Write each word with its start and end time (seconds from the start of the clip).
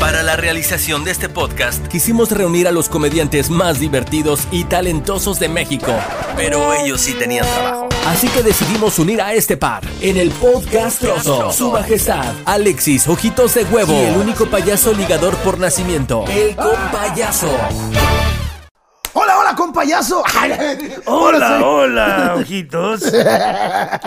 Para 0.00 0.22
la 0.22 0.34
realización 0.34 1.04
de 1.04 1.10
este 1.10 1.28
podcast, 1.28 1.86
quisimos 1.88 2.30
reunir 2.30 2.66
a 2.66 2.72
los 2.72 2.88
comediantes 2.88 3.50
más 3.50 3.78
divertidos 3.78 4.48
y 4.50 4.64
talentosos 4.64 5.38
de 5.38 5.50
México. 5.50 5.92
Pero 6.36 6.72
ellos 6.72 7.02
sí 7.02 7.12
tenían 7.12 7.44
trabajo. 7.44 7.86
Así 8.06 8.26
que 8.28 8.42
decidimos 8.42 8.98
unir 8.98 9.20
a 9.20 9.34
este 9.34 9.58
par 9.58 9.82
en 10.00 10.16
el 10.16 10.30
podcast 10.30 11.02
Trozo. 11.02 11.52
Su 11.52 11.70
majestad, 11.70 12.32
Alexis 12.46 13.06
Ojitos 13.08 13.52
de 13.52 13.64
Huevo. 13.64 13.92
Y 13.92 14.06
el 14.06 14.16
único 14.16 14.46
payaso 14.46 14.94
ligador 14.94 15.36
por 15.36 15.58
nacimiento, 15.58 16.24
el 16.28 16.56
compayaso. 16.56 17.50
Hola, 19.12 19.38
hola, 19.38 19.56
compayaso. 19.56 20.22
Hola, 21.06 21.64
hola, 21.64 22.34
ojitos. 22.40 23.02
Hola, 23.12 24.00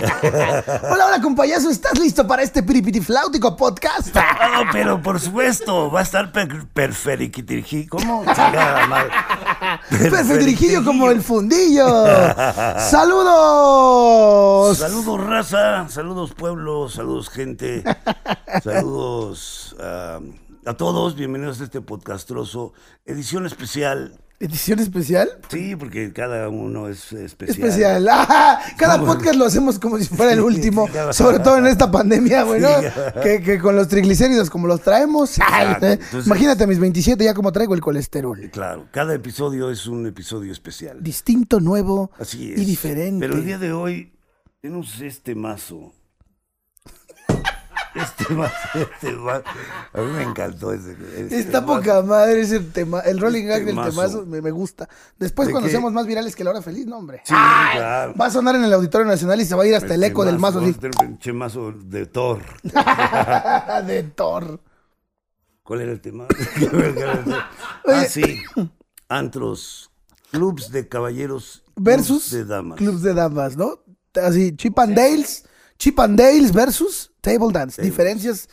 hola, 1.07 1.21
compayaso. 1.21 1.69
¿Estás 1.69 1.99
listo 1.99 2.25
para 2.25 2.41
este 2.41 2.63
piripiti-flautico 2.63 3.57
podcast? 3.57 4.15
Ah, 4.15 4.63
pero 4.71 5.01
por 5.01 5.19
supuesto, 5.19 5.91
va 5.91 5.99
a 5.99 6.03
estar 6.03 6.31
per 6.31 6.67
perferiquitirji. 6.67 7.87
¿Cómo? 7.87 8.23
Perfectirijillo 9.89 10.85
como 10.85 11.11
el 11.11 11.21
fundillo. 11.21 12.05
¡Saludos! 12.79 14.77
Saludos, 14.77 15.19
raza. 15.25 15.89
Saludos, 15.89 16.33
pueblo. 16.33 16.87
Saludos, 16.87 17.29
gente. 17.29 17.83
Saludos 18.63 19.75
ah, 19.81 20.19
a 20.65 20.73
todos. 20.75 21.15
Bienvenidos 21.15 21.59
a 21.59 21.65
este 21.65 21.81
podcastroso. 21.81 22.71
Edición 23.05 23.45
especial. 23.45 24.17
¿Edición 24.43 24.79
especial? 24.79 25.29
Sí, 25.49 25.75
porque 25.75 26.11
cada 26.11 26.49
uno 26.49 26.89
es 26.89 27.13
especial. 27.13 27.69
Especial. 27.69 28.07
Ah, 28.11 28.59
Cada 28.77 28.99
podcast 28.99 29.35
lo 29.35 29.45
hacemos 29.45 29.79
como 29.79 29.97
si 29.97 30.05
fuera 30.05 30.33
el 30.33 30.41
último, 30.41 30.87
sobre 31.11 31.39
todo 31.39 31.57
en 31.57 31.67
esta 31.67 31.89
pandemia, 31.89 32.43
güey, 32.43 32.59
¿no? 32.61 32.69
Que, 33.21 33.41
que 33.41 33.57
con 33.59 33.75
los 33.75 33.87
triglicéridos 33.87 34.49
como 34.49 34.67
los 34.67 34.81
traemos. 34.81 35.37
Eh, 35.39 35.93
Entonces- 35.93 36.25
Imagínate 36.27 36.67
mis 36.67 36.79
27 36.79 37.23
ya 37.23 37.33
como 37.33 37.51
traigo 37.51 37.73
el 37.73 37.81
colesterol. 37.81 38.49
Claro, 38.51 38.87
cada 38.91 39.13
episodio 39.13 39.71
es 39.71 39.87
un 39.87 40.05
episodio 40.07 40.51
especial. 40.51 41.01
Distinto, 41.01 41.59
nuevo 41.59 42.11
Así 42.19 42.51
es. 42.51 42.59
y 42.59 42.65
diferente. 42.65 43.19
Pero 43.25 43.37
el 43.39 43.45
día 43.45 43.57
de 43.57 43.71
hoy 43.71 44.11
tenemos 44.61 44.99
este 45.01 45.35
mazo. 45.35 45.93
Este 47.95 48.33
mazo, 48.33 48.55
este 48.73 49.11
mazo. 49.13 49.43
A 49.93 50.01
mí 50.01 50.11
me 50.13 50.23
encantó 50.23 50.73
ese. 50.73 50.95
este 51.17 51.39
Está 51.39 51.65
poca 51.65 52.01
madre 52.01 52.41
ese 52.41 52.59
tema, 52.59 52.99
el 53.01 53.19
rolling 53.19 53.45
gag 53.45 53.65
del 53.65 53.75
Temazo. 53.75 54.25
me, 54.25 54.41
me 54.41 54.51
gusta. 54.51 54.89
Después 55.19 55.47
¿De 55.47 55.51
cuando 55.51 55.67
qué? 55.67 55.71
seamos 55.71 55.93
más 55.93 56.05
virales 56.07 56.35
que 56.35 56.43
la 56.43 56.49
hora 56.51 56.61
feliz, 56.61 56.85
no 56.87 56.97
hombre. 56.97 57.19
Sí, 57.23 57.33
claro. 57.33 58.13
Va 58.19 58.25
a 58.25 58.31
sonar 58.31 58.55
en 58.55 58.63
el 58.63 58.73
Auditorio 58.73 59.05
Nacional 59.07 59.39
y 59.41 59.45
se 59.45 59.55
va 59.55 59.63
a 59.63 59.67
ir 59.67 59.75
hasta 59.75 59.93
el 59.93 60.01
Este 60.03 60.11
eco 60.13 60.25
del 60.25 60.39
mazo 60.39 60.59
así. 60.59 60.69
a 60.71 60.73
tener 60.73 60.91
un 61.01 61.07
pinche 61.07 61.33
mazo 61.33 61.71
de 61.71 62.05
Thor. 62.07 62.39
de 63.87 64.03
Thor. 64.15 64.59
¿Cuál 65.63 65.81
era 65.81 65.91
el 65.91 66.01
tema? 66.01 66.27
ah, 67.87 68.03
sí. 68.09 68.41
Antros, 69.07 69.91
clubs 70.31 70.71
de 70.71 70.87
caballeros 70.87 71.63
Versus 71.75 72.29
clubs 72.29 72.31
de 72.31 72.45
damas. 72.45 72.77
clubs 72.77 73.01
de 73.01 73.13
damas, 73.13 73.55
¿no? 73.57 73.79
Así, 74.21 74.55
Chip 74.55 74.77
and 74.79 74.95
Dales, 74.95 75.45
Chip 75.77 75.99
and 75.99 76.17
Dales 76.17 76.51
versus 76.51 77.11
Table 77.21 77.49
Dance. 77.51 77.81
Diferencias, 77.81 78.47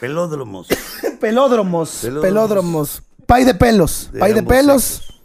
Pelódromos. 0.00 0.68
pelódromos, 1.20 1.98
Pelódromos. 2.00 2.22
pelódromos. 2.22 3.02
Pay 3.26 3.44
de 3.44 3.54
pelos, 3.54 4.10
De 4.12 4.18
pay 4.18 4.32
de 4.32 4.42
pelos. 4.42 4.82
sexos. 4.82 5.20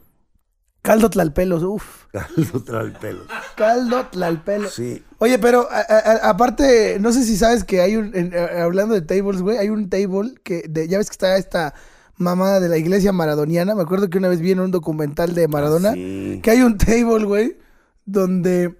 Caldo 0.81 1.09
tlalpelos, 1.09 1.63
uf. 1.63 2.05
Caldo 2.11 2.63
trae 2.63 2.91
pelos. 2.91 3.25
Caldo 3.55 4.05
tlalpelos. 4.11 4.73
Sí. 4.73 5.03
Oye, 5.17 5.39
pero 5.39 5.67
a- 5.71 5.79
a- 5.79 6.11
a- 6.11 6.29
aparte, 6.29 6.97
no 6.99 7.11
sé 7.11 7.23
si 7.23 7.37
sabes 7.37 7.63
que 7.63 7.81
hay 7.81 7.95
un, 7.95 8.15
en- 8.15 8.33
hablando 8.61 8.93
de 8.93 9.01
tables, 9.01 9.41
güey, 9.41 9.57
hay 9.57 9.69
un 9.69 9.89
table 9.89 10.35
que, 10.43 10.63
de- 10.69 10.87
ya 10.87 10.99
ves 10.99 11.07
que 11.09 11.13
está 11.13 11.37
esta 11.37 11.73
mamada 12.17 12.59
de 12.59 12.69
la 12.69 12.77
iglesia 12.77 13.11
maradoniana, 13.11 13.73
me 13.75 13.81
acuerdo 13.81 14.09
que 14.09 14.17
una 14.19 14.27
vez 14.29 14.39
vi 14.41 14.51
en 14.51 14.59
un 14.59 14.71
documental 14.71 15.33
de 15.33 15.47
Maradona, 15.47 15.89
Ah, 15.89 15.93
sí. 15.95 16.39
que 16.43 16.51
hay 16.51 16.61
un 16.61 16.77
table, 16.77 17.25
güey, 17.25 17.57
donde 18.05 18.77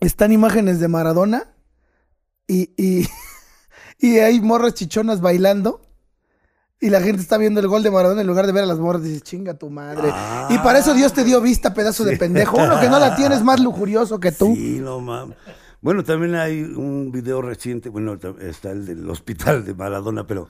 están 0.00 0.32
imágenes 0.32 0.80
de 0.80 0.88
Maradona 0.88 1.54
y, 2.46 2.72
y, 2.76 3.08
y 3.98 4.18
hay 4.18 4.40
morras 4.40 4.74
chichonas 4.74 5.20
bailando. 5.20 5.82
Y 6.82 6.88
la 6.88 7.02
gente 7.02 7.20
está 7.20 7.36
viendo 7.36 7.60
el 7.60 7.68
gol 7.68 7.82
de 7.82 7.90
Maradona 7.90 8.22
en 8.22 8.26
lugar 8.26 8.46
de 8.46 8.52
ver 8.52 8.64
a 8.64 8.66
las 8.66 8.78
morras. 8.78 9.02
Dices, 9.02 9.22
chinga 9.22 9.52
tu 9.54 9.68
madre. 9.68 10.10
y 10.48 10.56
para 10.58 10.78
eso 10.78 10.94
Dios 10.94 11.12
te 11.12 11.24
dio 11.24 11.42
vista, 11.42 11.74
pedazo 11.74 12.04
de 12.04 12.16
pendejo. 12.16 12.56
Uno 12.56 12.80
que 12.80 12.88
no 12.88 12.98
la 12.98 13.14
tiene 13.16 13.34
es 13.34 13.42
más 13.42 13.60
lujurioso 13.60 14.18
que 14.18 14.32
tú. 14.32 14.54
Sí, 14.54 14.78
no 14.80 14.98
mames. 14.98 15.36
Bueno, 15.82 16.04
también 16.04 16.34
hay 16.34 16.62
un 16.62 17.10
video 17.10 17.40
reciente, 17.40 17.88
bueno, 17.88 18.18
está 18.40 18.70
el 18.70 18.84
del 18.84 19.08
hospital 19.08 19.64
de 19.64 19.74
Maradona, 19.74 20.26
pero 20.26 20.48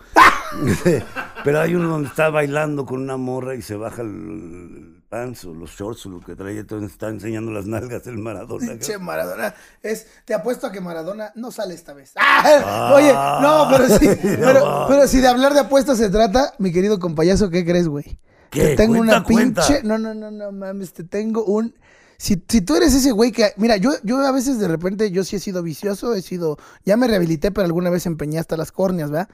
pero 1.45 1.61
hay 1.61 1.77
uno 1.77 1.89
donde 1.89 2.09
está 2.09 2.31
bailando 2.31 2.85
con 2.85 3.01
una 3.01 3.17
morra 3.17 3.55
y 3.55 3.63
se 3.63 3.77
baja 3.77 4.03
el 4.03 5.00
pants 5.11 5.45
o 5.45 5.53
los 5.53 5.71
shorts 5.73 6.07
o 6.07 6.09
lo 6.09 6.21
que 6.21 6.37
trae, 6.37 6.57
entonces 6.59 6.93
está 6.93 7.09
enseñando 7.09 7.51
las 7.51 7.67
nalgas 7.67 8.07
el 8.07 8.17
Maradona. 8.17 8.67
Pinche 8.71 8.97
Maradona. 8.97 9.55
Es, 9.83 10.07
te 10.25 10.33
apuesto 10.33 10.69
a 10.69 10.73
que 10.73 10.81
Maradona 10.81 11.33
no 11.35 11.51
sale 11.51 11.75
esta 11.75 11.93
vez. 11.93 12.13
¡Ah! 12.17 12.93
Oye, 12.95 13.13
no, 13.13 13.69
pero 13.71 13.99
sí, 13.99 14.09
pero, 14.39 14.87
pero 14.89 15.09
si 15.09 15.21
de 15.21 15.29
hablar 15.29 15.53
de 15.53 15.61
apuestas 15.61 15.99
se 15.99 16.09
trata, 16.09 16.55
mi 16.59 16.73
querido 16.73 16.99
compayazo, 16.99 17.51
¿qué 17.51 17.65
crees, 17.67 17.89
güey? 17.89 18.19
¿Qué? 18.51 18.69
Te 18.69 18.77
tengo 18.77 18.97
Cuenta, 18.99 19.19
una 19.19 19.27
pinche. 19.27 19.81
cuenta. 19.81 19.81
No, 19.83 19.99
no, 19.99 20.15
no, 20.15 20.31
no 20.31 20.53
mames, 20.53 20.93
te 20.93 21.05
tengo 21.05 21.45
un. 21.45 21.75
Si, 22.17 22.43
si 22.49 22.61
tú 22.61 22.77
eres 22.77 22.95
ese 22.95 23.13
güey 23.13 23.33
que. 23.33 23.53
Mira, 23.57 23.77
yo, 23.79 23.93
yo 24.03 24.19
a 24.19 24.33
veces 24.33 24.59
de 24.59 24.69
repente, 24.69 25.11
yo 25.11 25.25
sí 25.25 25.37
he 25.37 25.41
sido 25.41 25.63
vicioso, 25.63 26.15
he 26.15 26.23
sido. 26.23 26.59
Ya 26.85 26.97
me 26.97 27.07
rehabilité, 27.09 27.51
pero 27.51 27.65
alguna 27.65 27.91
vez 27.91 28.07
empeñé 28.07 28.39
hasta 28.39 28.57
las 28.57 28.73
córneas, 28.73 29.11
¿verdad? 29.11 29.29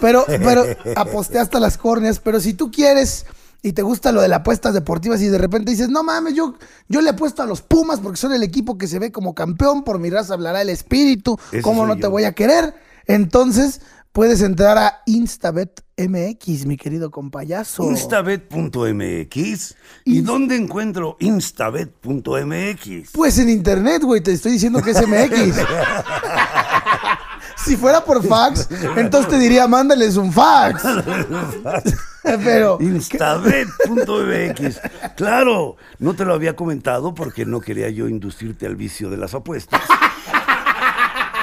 Pero, 0.00 0.24
pero 0.26 0.64
aposté 0.96 1.38
hasta 1.38 1.58
las 1.60 1.76
córneas. 1.78 2.20
Pero 2.20 2.40
si 2.40 2.54
tú 2.54 2.70
quieres 2.70 3.26
y 3.62 3.72
te 3.72 3.82
gusta 3.82 4.12
lo 4.12 4.20
de 4.20 4.28
las 4.28 4.40
apuestas 4.40 4.74
deportivas 4.74 5.20
y 5.20 5.28
de 5.28 5.38
repente 5.38 5.70
dices, 5.70 5.88
no 5.88 6.02
mames, 6.02 6.34
yo, 6.34 6.54
yo 6.88 7.00
le 7.00 7.10
apuesto 7.10 7.42
a 7.42 7.46
los 7.46 7.62
Pumas 7.62 8.00
porque 8.00 8.16
son 8.16 8.32
el 8.32 8.42
equipo 8.42 8.78
que 8.78 8.86
se 8.86 8.98
ve 8.98 9.10
como 9.10 9.34
campeón, 9.34 9.84
por 9.84 9.98
mi 9.98 10.10
raza 10.10 10.34
hablará 10.34 10.62
el 10.62 10.70
espíritu, 10.70 11.38
Ese 11.50 11.62
¿cómo 11.62 11.86
no 11.86 11.96
te 11.96 12.06
voy 12.06 12.24
a 12.24 12.32
querer? 12.32 12.74
Entonces 13.06 13.80
puedes 14.12 14.42
entrar 14.42 14.78
a 14.78 15.02
Instabet 15.06 15.82
MX, 15.96 16.66
mi 16.66 16.76
querido 16.76 17.10
compayazo. 17.10 17.82
Instabet.mx. 17.84 19.74
¿Y 20.04 20.20
dónde 20.20 20.56
encuentro 20.56 21.16
Instabet.mx? 21.18 23.10
Pues 23.12 23.38
en 23.38 23.50
internet, 23.50 24.02
güey, 24.02 24.20
te 24.20 24.32
estoy 24.32 24.52
diciendo 24.52 24.80
que 24.80 24.92
es 24.92 25.06
MX. 25.06 25.56
si 27.64 27.76
fuera 27.76 28.04
por 28.04 28.26
fax, 28.26 28.68
entonces 28.96 29.30
te 29.30 29.38
diría, 29.38 29.66
mándales 29.68 30.16
un 30.16 30.32
fax. 30.32 30.82
Pero, 32.44 32.78
Instabet.mx. 32.80 34.80
Claro, 35.16 35.76
no 35.98 36.14
te 36.14 36.24
lo 36.24 36.34
había 36.34 36.56
comentado 36.56 37.14
porque 37.14 37.44
no 37.46 37.60
quería 37.60 37.88
yo 37.90 38.08
inducirte 38.08 38.66
al 38.66 38.76
vicio 38.76 39.08
de 39.10 39.16
las 39.16 39.34
apuestas. 39.34 39.80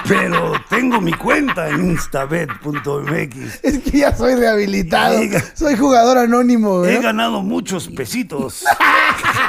Pero 0.08 0.54
tengo 0.70 1.02
mi 1.02 1.14
cuenta 1.14 1.70
en 1.70 1.92
instabet.mx. 1.92 3.59
es 3.64 3.80
que 3.80 3.98
ya 4.00 4.16
soy 4.16 4.36
rehabilitado. 4.36 5.18
Soy 5.56 5.75
jugador 5.75 6.20
anónimo, 6.20 6.86
He 6.86 6.92
güey. 6.92 7.02
ganado 7.02 7.42
muchos 7.42 7.88
pesitos 7.88 8.64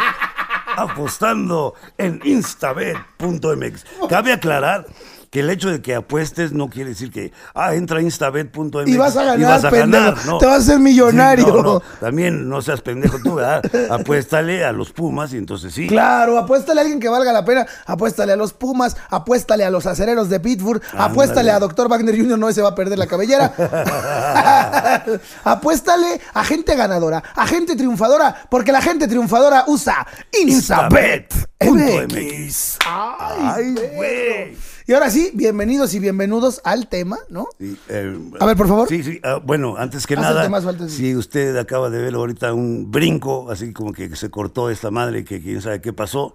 apostando 0.77 1.75
en 1.99 2.21
instabet.mx. 2.25 3.85
Cabe 4.09 4.33
aclarar 4.33 4.87
que 5.37 5.41
el 5.41 5.51
hecho 5.51 5.69
de 5.69 5.83
que 5.83 5.95
apuestes 5.95 6.53
no 6.53 6.71
quiere 6.71 6.89
decir 6.89 7.11
que, 7.11 7.31
ah, 7.55 7.75
entra 7.75 7.99
a 7.99 8.03
instabet.mx 8.03 8.89
Y 8.89 8.97
vas 8.97 9.19
a 9.19 9.23
ganar, 9.23 9.47
vas 9.47 9.65
a 9.65 9.71
ganar, 9.71 10.17
no. 10.25 10.39
Te 10.39 10.47
vas 10.47 10.61
a 10.61 10.73
ser 10.73 10.79
millonario. 10.79 11.45
Sí, 11.45 11.53
no, 11.53 11.63
no. 11.63 11.83
También 12.01 12.49
no 12.49 12.63
seas 12.63 12.81
pendejo 12.81 13.19
tú, 13.23 13.35
¿verdad? 13.35 13.63
Apuéstale 13.91 14.65
a 14.65 14.73
los 14.73 14.93
Pumas 14.93 15.35
y 15.35 15.37
entonces 15.37 15.75
sí. 15.75 15.89
Claro, 15.89 16.39
apuéstale 16.39 16.81
a 16.81 16.85
alguien 16.85 17.01
que 17.01 17.11
valga 17.11 17.35
la 17.35 17.45
pena, 17.45 17.67
apuéstale 17.85 18.33
a 18.33 18.37
los 18.37 18.55
Pumas, 18.55 18.97
apuéstale 19.11 19.63
a 19.67 19.69
los 19.69 19.85
acereros 19.85 20.31
de 20.31 20.41
Pittsburgh, 20.41 20.81
apuéstale 20.97 21.51
a 21.51 21.59
Dr. 21.59 21.87
Wagner 21.91 22.17
Jr., 22.17 22.39
no 22.39 22.51
se 22.51 22.63
va 22.63 22.71
a 22.71 22.75
perder 22.75 22.99
la 22.99 23.07
cabellera. 23.07 23.53
apuéstale 25.45 26.19
a 26.33 26.45
gente 26.45 26.75
ganadora, 26.77 27.23
a 27.35 27.47
gente 27.47 27.77
triunfadora, 27.77 28.47
porque 28.49 28.73
la 28.73 28.81
gente 28.81 29.07
triunfadora 29.07 29.65
usa 29.67 30.07
Instabet 30.33 31.31
MX. 31.61 32.79
Ay, 32.87 33.75
güey. 33.75 34.76
Y 34.89 34.93
ahora 34.93 35.11
sí, 35.11 35.33
bienvenidos 35.35 35.95
y 35.95 35.99
bienvenidos 35.99 36.61
al 36.63 36.87
tema, 36.87 37.19
¿no? 37.29 37.49
Sí, 37.59 37.77
eh, 37.89 38.17
A 38.39 38.47
ver, 38.47 38.57
por 38.57 38.69
favor. 38.69 38.89
Sí, 38.89 39.03
sí. 39.03 39.19
ah, 39.25 39.41
bueno, 39.45 39.75
antes 39.77 40.07
que 40.07 40.15
Haz 40.15 40.21
nada, 40.21 40.45
antes. 40.45 40.93
si 40.93 41.17
usted 41.17 41.57
acaba 41.57 41.91
de 41.91 42.01
ver 42.01 42.15
ahorita 42.15 42.55
un 42.55 42.89
brinco, 42.93 43.51
así 43.51 43.73
como 43.73 43.93
que 43.93 44.15
se 44.15 44.31
cortó 44.31 44.71
esta 44.71 44.93
madre, 44.93 45.25
que 45.25 45.43
quién 45.43 45.61
sabe 45.61 45.81
qué 45.81 45.93
pasó. 45.93 46.35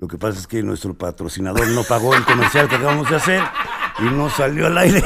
Lo 0.00 0.08
que 0.08 0.16
pasa 0.16 0.38
es 0.38 0.46
que 0.46 0.62
nuestro 0.62 0.94
patrocinador 0.94 1.68
no 1.68 1.84
pagó 1.84 2.14
el 2.14 2.24
comercial 2.24 2.66
que 2.70 2.76
acabamos 2.76 3.10
de 3.10 3.16
hacer 3.16 3.42
y 3.98 4.04
no 4.04 4.30
salió 4.30 4.68
al 4.68 4.78
aire. 4.78 5.04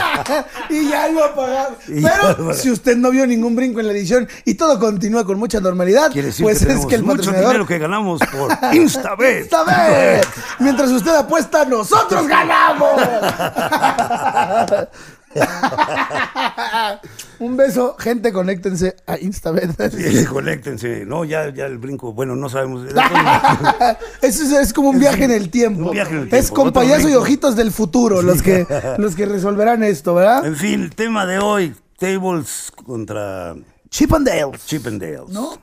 y 0.70 0.88
ya 0.88 1.08
lo 1.08 1.20
lo 1.36 1.76
Pero 1.86 2.54
si 2.54 2.70
usted 2.70 2.96
no 2.96 3.10
vio 3.10 3.26
ningún 3.26 3.54
brinco 3.54 3.80
en 3.80 3.88
la 3.88 3.92
edición 3.92 4.26
y 4.46 4.54
todo 4.54 4.78
continúa 4.78 5.26
con 5.26 5.38
mucha 5.38 5.60
normalidad, 5.60 6.10
decir 6.10 6.46
pues 6.46 6.64
que 6.64 6.72
es 6.72 6.86
que 6.86 6.94
el 6.94 7.02
mucho 7.02 7.16
patrocinador 7.16 7.48
dinero 7.48 7.66
que 7.66 7.78
ganamos 7.78 8.22
por 8.32 8.50
Instabet. 8.74 9.42
¡Esta 9.42 9.64
vez! 9.64 10.26
Mientras 10.60 10.90
usted 10.90 11.14
apuesta, 11.14 11.66
nosotros 11.66 12.26
ganamos. 12.26 13.02
Un 17.38 17.56
beso, 17.56 17.96
gente, 17.98 18.32
conéctense 18.32 18.94
a 19.06 19.18
Instabet. 19.18 19.70
Sí, 19.92 20.24
conéctense. 20.26 21.04
No, 21.04 21.24
ya, 21.24 21.52
ya 21.52 21.66
el 21.66 21.78
brinco, 21.78 22.12
bueno, 22.12 22.36
no 22.36 22.48
sabemos. 22.48 22.86
Eso 24.22 24.44
es, 24.44 24.52
es 24.52 24.72
como 24.72 24.90
un 24.90 24.98
viaje 24.98 25.24
en 25.24 25.32
el 25.32 25.50
tiempo. 25.50 25.86
Un 25.86 25.90
viaje 25.92 26.12
en 26.14 26.18
el 26.18 26.24
Es 26.26 26.30
tiempo, 26.30 26.54
con 26.54 26.68
otro 26.68 26.82
payaso 26.82 27.08
y 27.08 27.14
ojitos 27.14 27.56
del 27.56 27.72
futuro 27.72 28.22
los 28.22 28.42
que, 28.42 28.66
los 28.98 29.16
que 29.16 29.26
resolverán 29.26 29.82
esto, 29.82 30.14
¿verdad? 30.14 30.46
En 30.46 30.56
fin, 30.56 30.82
el 30.82 30.94
tema 30.94 31.26
de 31.26 31.38
hoy, 31.38 31.74
tables 31.98 32.72
contra 32.84 33.54
Chip 33.90 34.12
and 34.14 34.28
Dales. 34.28 34.64
Chippendales. 34.66 35.28
¿No? 35.28 35.58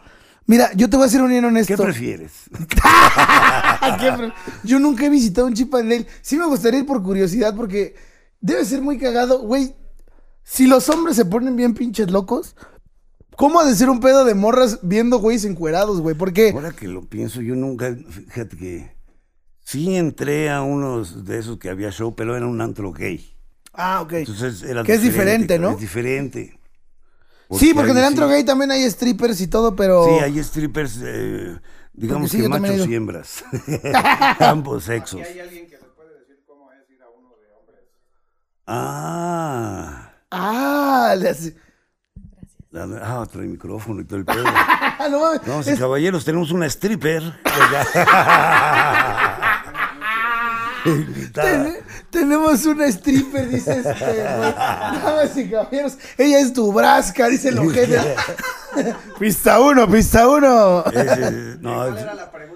Mira, 0.46 0.72
yo 0.74 0.90
te 0.90 0.98
voy 0.98 1.06
a 1.06 1.10
ser 1.10 1.22
un 1.22 1.32
honesto. 1.46 1.76
¿Qué 1.78 1.84
prefieres? 1.84 2.32
¿Qué 4.00 4.12
pre- 4.12 4.34
Yo 4.64 4.80
nunca 4.80 5.06
he 5.06 5.10
visitado 5.10 5.48
un 5.48 5.54
Chip 5.54 5.74
and 5.76 5.92
Dale. 5.92 6.08
Sí 6.22 6.38
me 6.38 6.46
gustaría 6.48 6.80
ir 6.80 6.86
por 6.86 7.02
curiosidad 7.04 7.56
porque 7.56 7.96
debe 8.42 8.66
ser 8.66 8.82
muy 8.82 8.98
cagado. 8.98 9.40
Güey, 9.40 9.76
si 10.44 10.68
los 10.68 10.90
hombres 10.90 11.16
se 11.16 11.26
ponen 11.26 11.56
bien 11.56 11.74
pinches 11.74 12.10
locos, 12.12 12.56
¿cómo 13.36 13.60
ha 13.60 13.66
de 13.66 13.76
ser 13.76 13.90
un 13.90 14.00
pedo 14.00 14.26
de 14.26 14.36
morras 14.36 14.80
viendo 14.82 15.20
güeyes 15.20 15.46
encuerados, 15.46 16.02
güey? 16.02 16.16
Porque... 16.16 16.52
Ahora 16.54 16.72
que 16.72 16.88
lo 16.88 17.08
pienso, 17.08 17.42
yo 17.42 17.56
nunca, 17.56 17.96
fíjate 18.10 18.58
que 18.58 18.96
sí 19.64 19.96
entré 19.96 20.50
a 20.50 20.62
unos 20.62 21.26
de 21.26 21.40
esos 21.40 21.58
que 21.60 21.70
había 21.70 21.92
show, 21.92 22.16
pero 22.16 22.36
era 22.36 22.48
un 22.48 22.62
antro 22.62 22.92
gay. 22.92 23.36
Ah, 23.74 24.02
ok. 24.02 24.14
Entonces 24.14 24.64
era 24.64 24.84
Que 24.84 24.94
es 24.94 25.02
diferente, 25.02 25.60
¿no? 25.60 25.72
Es 25.72 25.80
diferente. 25.80 26.60
sí, 27.52 27.74
porque 27.74 27.92
en 27.92 27.98
el 28.00 28.04
antro 28.06 28.28
sí- 28.28 28.34
gay 28.34 28.44
también 28.44 28.72
hay 28.72 28.90
strippers 28.90 29.40
y 29.42 29.48
todo, 29.48 29.76
pero... 29.76 30.06
Sí, 30.06 30.24
hay 30.24 30.44
strippers, 30.44 31.00
eh, 31.04 31.60
digamos 31.94 32.32
sí, 32.32 32.42
que 32.42 32.50
machos 32.50 32.88
y 32.88 32.96
hembras. 32.96 33.44
Ambos 34.40 34.86
sexos. 34.86 35.22
Ah, 38.72 40.12
Ah, 40.32 41.16
le 41.18 41.30
hace- 41.30 41.56
la- 42.70 42.84
ah, 43.02 43.26
trae 43.32 43.48
micrófono 43.48 44.02
y 44.02 44.06
todo 44.06 44.20
el 44.20 44.26
pedo. 44.26 44.44
No 45.10 45.20
mames. 45.22 45.42
No, 45.48 45.62
Es- 45.62 45.80
caballeros, 45.80 46.24
tenemos 46.24 46.52
una 46.52 46.68
stripper. 46.68 47.24
Ten- 51.34 51.76
tenemos 52.10 52.66
una 52.66 52.86
stripper, 52.88 53.50
dice 53.50 53.78
este, 53.80 54.06
güey. 54.06 54.54
Damas 54.54 55.38
y 55.38 55.50
caballeros, 55.50 55.98
ella 56.18 56.40
es 56.40 56.54
tu 56.54 56.72
brasca, 56.72 57.28
dice 57.28 57.50
el 57.50 57.60
ojete. 57.60 58.00
pista 59.20 59.60
uno, 59.60 59.90
pista 59.90 60.28
uno. 60.28 60.86
Es, 60.86 61.18
eh, 61.18 61.58
no, 61.60 61.96
es, 61.98 62.06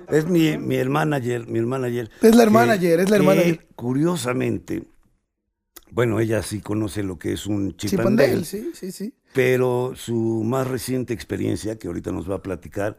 es 0.10 0.26
mi, 0.28 0.58
mi 0.58 0.76
hermana 0.78 1.18
ayer, 1.18 1.46
mi 1.48 1.60
hermana 1.60 1.88
ayer. 1.88 2.10
Es 2.22 2.34
la 2.36 2.44
hermana 2.44 2.74
ayer, 2.74 3.00
es 3.02 3.10
la 3.10 3.18
hermana 3.18 3.42
que, 3.42 3.48
ayer. 3.50 3.68
Curiosamente, 3.76 4.84
bueno, 5.94 6.20
ella 6.20 6.42
sí 6.42 6.60
conoce 6.60 7.04
lo 7.04 7.20
que 7.20 7.34
es 7.34 7.46
un 7.46 7.76
chip, 7.78 7.92
Chip 7.92 8.00
and 8.00 8.08
and 8.10 8.20
Dale, 8.20 8.32
Dale, 8.34 8.46
sí, 8.46 8.72
sí, 8.74 8.92
sí. 8.92 9.14
pero 9.34 9.94
su 9.96 10.44
más 10.44 10.68
reciente 10.68 11.14
experiencia, 11.14 11.78
que 11.78 11.88
ahorita 11.88 12.12
nos 12.12 12.30
va 12.30 12.36
a 12.38 12.42
platicar, 12.42 12.98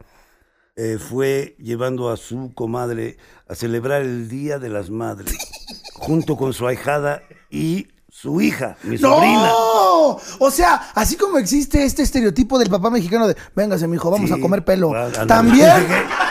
eh, 0.77 0.97
fue 0.97 1.55
llevando 1.59 2.09
a 2.09 2.17
su 2.17 2.53
comadre 2.53 3.17
a 3.47 3.55
celebrar 3.55 4.01
el 4.01 4.29
Día 4.29 4.59
de 4.59 4.69
las 4.69 4.89
Madres, 4.89 5.35
junto 5.95 6.37
con 6.37 6.53
su 6.53 6.67
ahijada 6.67 7.21
y 7.49 7.87
su 8.09 8.39
hija, 8.39 8.77
mi 8.83 8.97
sobrina. 8.97 9.47
¡No! 9.49 10.17
O 10.39 10.51
sea, 10.51 10.75
así 10.95 11.17
como 11.17 11.37
existe 11.37 11.83
este 11.83 12.01
estereotipo 12.01 12.57
del 12.57 12.69
papá 12.69 12.89
mexicano 12.89 13.27
de, 13.27 13.35
véngase, 13.55 13.87
mijo, 13.89 14.09
vamos 14.09 14.29
Sí, 14.29 14.35
a 14.35 14.39
comer 14.41 14.63
pelo. 14.63 14.93
También, 15.27 15.69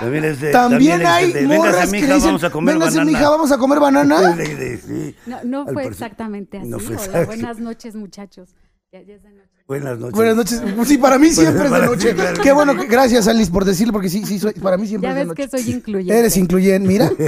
También, 0.00 0.24
es 0.24 0.40
de- 0.40 0.50
también 0.50 1.00
es 1.00 1.06
hay 1.06 1.32
de, 1.32 1.46
véngase, 1.46 1.56
morras 1.58 1.90
mija, 1.90 2.06
dicen, 2.14 2.20
vamos 2.28 2.44
a 2.44 2.50
comer 2.50 2.74
véngase, 2.74 2.98
banana. 2.98 3.18
mija, 3.18 3.30
vamos 3.30 3.52
a 3.52 3.58
comer 3.58 3.80
banana. 3.80 4.20
De- 4.36 4.54
de- 4.56 4.78
sí. 4.78 5.14
No, 5.44 5.66
fue 5.66 5.86
exactamente 5.86 6.58
así. 6.58 6.68
no 6.68 6.78
fue 6.78 6.96
Hola, 6.96 7.04
exacto. 7.06 7.26
buenas 7.26 7.58
noches, 7.58 7.94
muchachos. 7.94 8.54
Ya, 8.92 9.02
ya 9.02 9.14
es 9.14 9.22
de 9.22 9.30
noche. 9.30 9.50
Buenas 9.66 9.98
noches. 9.98 10.14
Buenas 10.14 10.36
noches. 10.36 10.62
Sí, 10.86 10.98
para 10.98 11.18
mí 11.18 11.28
siempre 11.32 11.64
es 11.66 11.70
de 11.72 11.80
noche. 11.86 12.14
claro. 12.14 12.42
Qué 12.42 12.52
bueno, 12.52 12.76
que- 12.76 12.86
gracias 12.86 13.26
Alice 13.28 13.50
por 13.50 13.64
decirlo, 13.64 13.92
porque 13.92 14.08
sí, 14.08 14.24
sí, 14.24 14.38
soy, 14.38 14.52
para 14.54 14.76
mí 14.76 14.86
siempre 14.86 15.08
Ya 15.08 15.10
es 15.10 15.16
de 15.16 15.20
ves 15.22 15.28
noche. 15.28 15.48
que 15.48 15.58
soy 15.62 15.74
incluyente. 15.74 16.18
Eres 16.18 16.36
incluyente, 16.36 16.86
mira. 16.88 17.10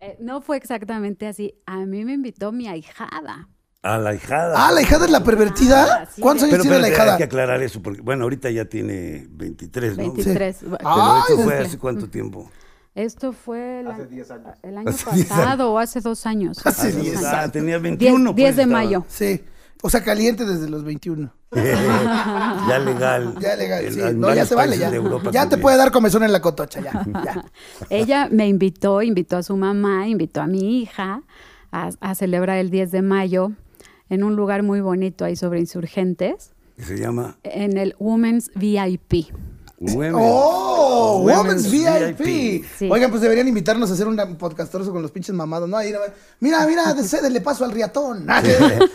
Eh, 0.00 0.16
no 0.20 0.40
fue 0.40 0.56
exactamente 0.56 1.26
así. 1.26 1.54
A 1.66 1.78
mí 1.84 2.04
me 2.04 2.12
invitó 2.12 2.52
mi 2.52 2.68
ahijada. 2.68 3.48
A 3.82 3.96
la 3.98 4.12
hijada. 4.14 4.66
Ah, 4.68 4.72
la 4.72 4.82
hijada 4.82 5.04
es 5.04 5.10
la 5.12 5.22
pervertida. 5.22 6.02
Ah, 6.02 6.06
sí, 6.12 6.20
¿Cuántos 6.20 6.44
años 6.44 6.52
Pero, 6.54 6.62
tiene 6.62 6.76
pero 6.76 6.80
la 6.82 6.86
hay 6.88 6.92
hijada? 6.94 7.16
que 7.16 7.24
aclarar 7.24 7.62
eso, 7.62 7.80
porque, 7.80 8.00
bueno, 8.00 8.24
ahorita 8.24 8.50
ya 8.50 8.64
tiene 8.64 9.26
23, 9.30 9.92
¿no? 9.96 9.96
23. 10.12 10.56
Sí. 10.56 10.66
Pero 10.68 10.78
Ay, 10.84 11.20
esto 11.28 11.42
fue 11.44 11.58
hace 11.58 11.78
cuánto 11.78 12.08
tiempo. 12.08 12.50
Esto 12.96 13.32
fue 13.32 13.80
el, 13.80 13.86
año- 13.86 14.08
el 14.62 14.78
año 14.78 14.88
Hace 14.88 15.10
10 15.14 15.26
pasado 15.28 15.72
o 15.72 15.78
hace 15.78 16.00
dos 16.00 16.26
años. 16.26 16.58
Hace 16.66 16.90
dos 16.92 17.02
10 17.02 17.16
años. 17.18 17.30
Ah, 17.32 17.48
tenía 17.52 17.78
10, 17.78 17.82
21. 17.82 18.32
10 18.32 18.34
pues, 18.34 18.56
de 18.56 18.62
estaba. 18.62 18.82
mayo. 18.82 19.04
Sí. 19.08 19.44
O 19.80 19.88
sea, 19.90 20.02
caliente 20.02 20.44
desde 20.44 20.68
los 20.68 20.82
21. 20.82 21.32
ya 21.52 22.78
legal. 22.80 23.34
Ya 23.40 23.54
legal, 23.54 23.84
En- 23.84 23.94
sí. 23.94 24.00
en 24.00 24.18
No, 24.20 24.34
ya 24.34 24.44
se 24.44 24.56
vale, 24.56 24.76
ya. 24.76 24.90
de 24.90 24.96
Europa 24.96 25.30
Ya 25.30 25.48
te 25.48 25.56
puede 25.56 25.76
dar 25.76 25.92
comezón 25.92 26.24
en 26.24 26.32
la 26.32 26.40
cotocha, 26.40 26.80
ya. 26.80 27.04
ya. 27.24 27.44
Ella 27.90 28.28
me 28.30 28.48
invitó, 28.48 29.02
invitó 29.02 29.36
a 29.36 29.42
su 29.44 29.56
mamá, 29.56 30.08
invitó 30.08 30.40
a 30.40 30.48
mi 30.48 30.80
hija 30.82 31.22
a, 31.70 31.90
a 32.00 32.14
celebrar 32.16 32.58
el 32.58 32.70
10 32.70 32.90
de 32.90 33.02
mayo 33.02 33.52
en 34.08 34.24
un 34.24 34.36
lugar 34.36 34.62
muy 34.62 34.80
bonito 34.80 35.24
ahí 35.24 35.36
sobre 35.36 35.60
insurgentes, 35.60 36.52
se 36.78 36.96
llama 36.98 37.38
en 37.42 37.76
el 37.76 37.94
Women's 37.98 38.50
VIP. 38.54 39.26
Women. 39.80 40.12
¡Oh! 40.16 41.20
Women's 41.22 41.68
Women's 41.68 41.70
VIP. 41.70 42.18
VIP. 42.18 42.64
Sí. 42.78 42.88
Oigan, 42.90 43.10
pues 43.10 43.22
deberían 43.22 43.46
invitarnos 43.46 43.90
a 43.90 43.94
hacer 43.94 44.08
un 44.08 44.16
podcastroso 44.36 44.92
con 44.92 45.02
los 45.02 45.12
pinches 45.12 45.34
mamados, 45.34 45.68
¿no? 45.68 45.76
Ahí, 45.76 45.92
mira, 46.40 46.66
mira, 46.66 46.94
cédele 47.02 47.40
paso 47.40 47.64
al 47.64 47.70
riatón. 47.70 48.28
A 48.30 48.40
ver, 48.40 48.90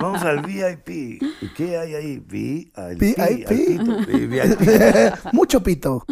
vamos 0.00 0.22
al 0.22 0.40
VIP. 0.40 1.22
¿Y 1.40 1.48
qué 1.54 1.76
hay 1.76 1.94
ahí? 1.94 2.18
VIP. 2.18 2.74
VIP. 2.98 3.48
VIP. 4.30 5.32
Mucho 5.32 5.62
pito. 5.62 6.06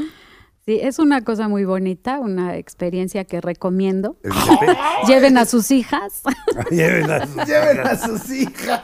Sí, 0.71 0.79
es 0.81 1.01
una 1.01 1.23
cosa 1.23 1.49
muy 1.49 1.65
bonita, 1.65 2.21
una 2.21 2.55
experiencia 2.57 3.25
que 3.25 3.41
recomiendo. 3.41 4.15
Lleven 5.09 5.37
a 5.37 5.45
sus 5.45 5.73
hijas. 5.73 6.23
Lleven 6.71 7.11
a 7.11 7.27
sus 7.27 7.35
Lleven 7.49 7.81
a 7.81 7.83
hijas. 7.95 8.03
sus 8.03 8.31
hijas. 8.31 8.81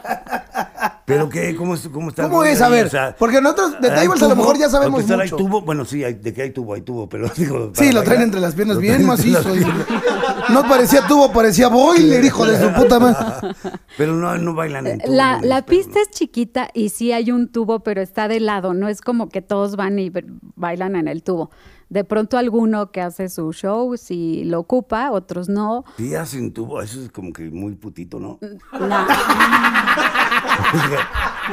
¿Pero 1.05 1.29
qué? 1.29 1.55
¿Cómo, 1.55 1.77
cómo 1.93 2.09
está? 2.09 2.25
¿Cómo 2.25 2.43
es? 2.43 2.61
A 2.61 2.69
ver, 2.69 2.87
O 2.87 2.91
sea, 2.91 3.15
porque 3.17 3.41
nosotros 3.41 3.81
de 3.81 3.89
¿hay 3.93 4.09
tables 4.09 4.21
a 4.25 4.27
lo 4.29 4.35
mejor 4.35 4.59
ya 4.59 4.69
sabemos 4.69 5.03
mucho. 5.03 5.21
¿hay 5.21 5.31
tubo? 5.31 5.61
Bueno, 5.63 5.85
sí, 5.85 6.03
hay, 6.03 6.15
de 6.15 6.35
que 6.35 6.43
hay 6.43 6.51
tubo, 6.51 6.75
hay 6.75 6.81
tubo, 6.81 7.09
pero 7.09 7.29
digo... 7.37 7.71
Sí, 7.73 7.93
lo 7.93 8.03
traen 8.03 8.23
entre 8.23 8.41
las 8.41 8.57
piernas 8.57 8.79
bien 8.79 9.07
macizo. 9.07 9.55
las- 9.55 10.51
No 10.51 10.63
parecía 10.69 11.07
tubo, 11.07 11.31
parecía 11.33 11.69
boiler, 11.69 12.25
hijo 12.25 12.45
de 12.47 12.61
su 12.61 12.73
puta 12.75 12.99
madre. 12.99 13.55
Pero 13.97 14.15
no, 14.17 14.37
no 14.39 14.55
bailan 14.55 14.89
en 14.89 14.99
tubo. 14.99 15.13
La, 15.15 15.39
la 15.41 15.59
espero, 15.59 15.67
pista 15.83 16.01
es 16.01 16.11
chiquita 16.11 16.69
y 16.75 16.89
sí 16.89 17.13
hay 17.13 17.31
un 17.31 17.47
tubo, 17.47 17.85
pero 17.85 18.01
está 18.03 18.27
de 18.27 18.41
lado. 18.41 18.75
No 18.75 18.89
es 18.89 19.01
como 19.01 19.29
que 19.29 19.41
todos 19.41 19.77
van 19.77 20.01
y 20.01 20.11
bailan 20.57 20.97
en 20.97 21.07
el 21.07 21.23
tubo. 21.23 21.53
De 21.89 22.03
pronto 22.03 22.37
alguno 22.37 22.91
que 22.91 23.01
hace 23.01 23.29
su 23.29 23.53
show 23.53 23.97
sí 23.97 24.43
lo 24.45 24.59
ocupa, 24.61 25.13
otros 25.13 25.49
no. 25.49 25.85
Sí 25.97 26.15
hacen 26.17 26.53
tubo, 26.53 26.83
eso 26.83 27.01
es 27.01 27.11
como 27.11 27.33
que 27.33 27.45
muy 27.51 27.75
putito, 27.77 28.19
¿no? 28.19 28.41
No. 28.73 29.07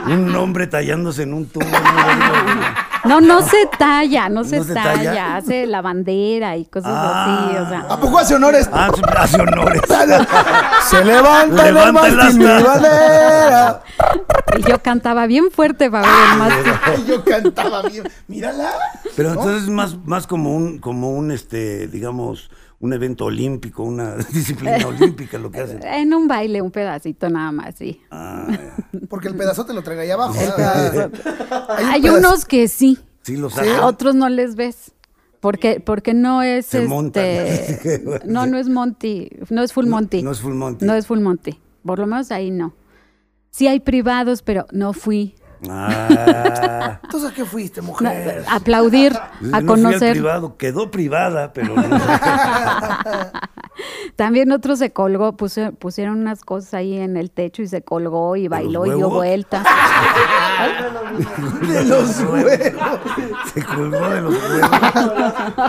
un 0.14 0.36
hombre 0.36 0.66
tallándose 0.68 1.24
en 1.24 1.34
un 1.34 1.46
tubo. 1.46 1.66
¿no? 1.66 2.56
No, 2.56 2.93
no 3.04 3.42
se 3.42 3.66
talla, 3.78 4.30
no 4.30 4.44
se, 4.44 4.58
¿No 4.58 4.64
se 4.64 4.74
talla. 4.74 5.04
talla? 5.04 5.36
Hace 5.36 5.66
la 5.66 5.82
bandera 5.82 6.58
y 6.58 6.66
cosas 6.66 6.94
así, 6.94 7.58
o 7.58 7.70
sea. 7.70 7.86
¿A 7.90 8.00
poco 8.00 8.20
hace 8.20 8.36
honores? 8.36 8.70
Ah, 8.72 8.90
hace 9.18 9.42
honores. 9.42 9.82
Se 10.90 11.04
levanta 11.04 11.64
Levanta 11.64 12.08
el 12.08 12.16
mástil 12.16 12.40
mi 12.40 12.46
bandera. 12.46 13.82
Y 14.58 14.64
yo 14.64 14.80
cantaba 14.82 15.26
bien 15.28 15.50
fuerte 15.52 15.90
para 15.90 16.08
ver 16.08 16.32
el 16.32 16.38
mástil. 16.40 16.74
Ay, 16.84 17.06
yo 17.08 17.24
cantaba 17.24 17.82
bien. 17.84 18.04
Mírala. 18.28 18.72
Pero 19.16 19.30
entonces 19.30 19.64
es 19.64 19.70
más, 19.70 19.98
más 20.06 20.28
como 20.28 20.56
un, 20.56 20.80
como 20.80 21.12
un 21.12 21.32
este, 21.32 21.88
digamos, 21.88 22.50
un 22.84 22.92
evento 22.92 23.24
olímpico, 23.26 23.82
una 23.84 24.16
disciplina 24.34 24.86
olímpica 24.86 25.38
lo 25.38 25.50
que 25.50 25.62
hacen. 25.62 25.80
En 25.84 26.14
un 26.14 26.28
baile, 26.28 26.62
un 26.62 26.70
pedacito 26.70 27.30
nada 27.30 27.52
más, 27.54 27.76
sí. 27.76 28.02
Ah, 28.12 28.46
Porque 29.10 29.30
el 29.30 29.36
pedazote 29.36 29.74
lo 29.74 29.82
trae 29.84 30.02
ahí 30.02 30.10
abajo. 30.12 30.34
¿verdad? 30.34 31.10
Hay 31.70 31.84
un 31.86 31.90
Hay 31.90 32.10
unos 32.10 32.44
que 32.44 32.68
sí, 32.68 33.00
sí 33.22 33.38
lo 33.38 33.48
a 33.48 33.52
sacan. 33.52 33.80
otros 33.86 34.16
no 34.16 34.28
les 34.28 34.56
ves. 34.56 34.92
Porque, 35.40 35.80
porque 35.80 36.14
no 36.14 36.42
es 36.42 36.66
Se 36.66 36.86
montan. 36.86 37.24
este. 37.26 38.04
No, 38.26 38.46
no 38.48 38.58
es 38.58 38.68
Monty. 38.70 39.30
No 39.50 39.62
es 39.64 39.72
Full 39.74 39.88
Monty. 39.88 40.22
no 40.22 40.32
es 40.32 40.40
Full 40.42 40.54
Monty. 40.54 40.86
No 40.86 40.94
es 40.96 41.08
Full 41.08 41.20
Monty. 41.20 41.60
Por 41.86 42.00
lo 42.00 42.08
menos 42.08 42.32
ahí 42.32 42.50
no. 42.52 42.74
Sí 43.50 43.68
hay 43.68 43.80
privados, 43.82 44.42
pero 44.42 44.66
no 44.72 44.92
fui. 44.94 45.36
Ah, 45.70 47.00
¿Entonces 47.04 47.32
a 47.32 47.34
qué 47.34 47.46
fuiste, 47.46 47.82
mujer? 47.82 48.44
aplaudir, 48.50 49.14
no 49.14 49.20
a 49.20 49.22
fui 49.40 49.54
al 49.54 49.66
conocer. 49.66 50.12
privado, 50.12 50.58
quedó 50.58 50.92
privada, 50.92 51.54
pero 51.54 51.76
no. 51.76 51.84
También 54.16 54.52
otro 54.52 54.76
se 54.76 54.92
colgó, 54.92 55.36
pusieron 55.36 56.20
unas 56.20 56.44
cosas 56.44 56.74
ahí 56.76 56.98
en 56.98 57.18
el 57.18 57.32
techo 57.32 57.62
y 57.62 57.68
se 57.68 57.82
colgó 57.82 58.36
y 58.36 58.48
bailó 58.48 58.86
y 58.86 58.96
dio 58.96 59.10
vueltas. 59.10 59.66
de 61.62 61.84
los 61.86 62.20
huevos. 62.32 63.00
Se 63.54 63.64
colgó 63.64 64.10
de 64.10 64.22
los 64.22 64.34
huevos. 64.34 64.72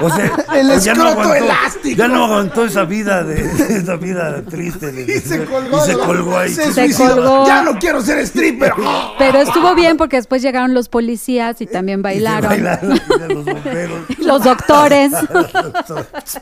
O 0.02 0.10
sea, 0.10 0.24
el 0.54 0.66
pues 0.66 0.86
escroto 0.86 1.08
aguantó, 1.08 1.34
elástico. 1.34 1.96
Ya 1.96 2.08
no 2.08 2.24
aguantó 2.24 2.64
esa 2.64 2.84
vida 2.84 3.24
de 3.24 3.40
esa 3.76 3.96
vida 3.96 4.42
triste. 4.42 5.06
y 5.06 5.20
se 5.20 5.44
colgó, 5.44 5.78
y 5.78 5.90
se 5.90 5.94
colgó 5.94 6.38
ahí. 6.38 6.50
Se, 6.50 6.94
colgó. 6.94 7.46
Ya 7.46 7.62
no 7.62 7.78
quiero 7.78 8.02
ser 8.02 8.18
stripper. 8.20 8.72
Pero 9.18 9.40
estuvo 9.40 9.74
bien 9.74 9.96
porque 9.96 10.16
después 10.16 10.42
llegaron 10.42 10.74
los 10.74 10.88
policías 10.88 11.60
y 11.60 11.66
también 11.66 12.02
bailaron. 12.02 12.44
Y 12.44 12.46
bailaron 12.46 13.00
los 13.28 13.44
bomberos. 13.44 14.00
los 14.18 14.44
doctores. 14.44 15.12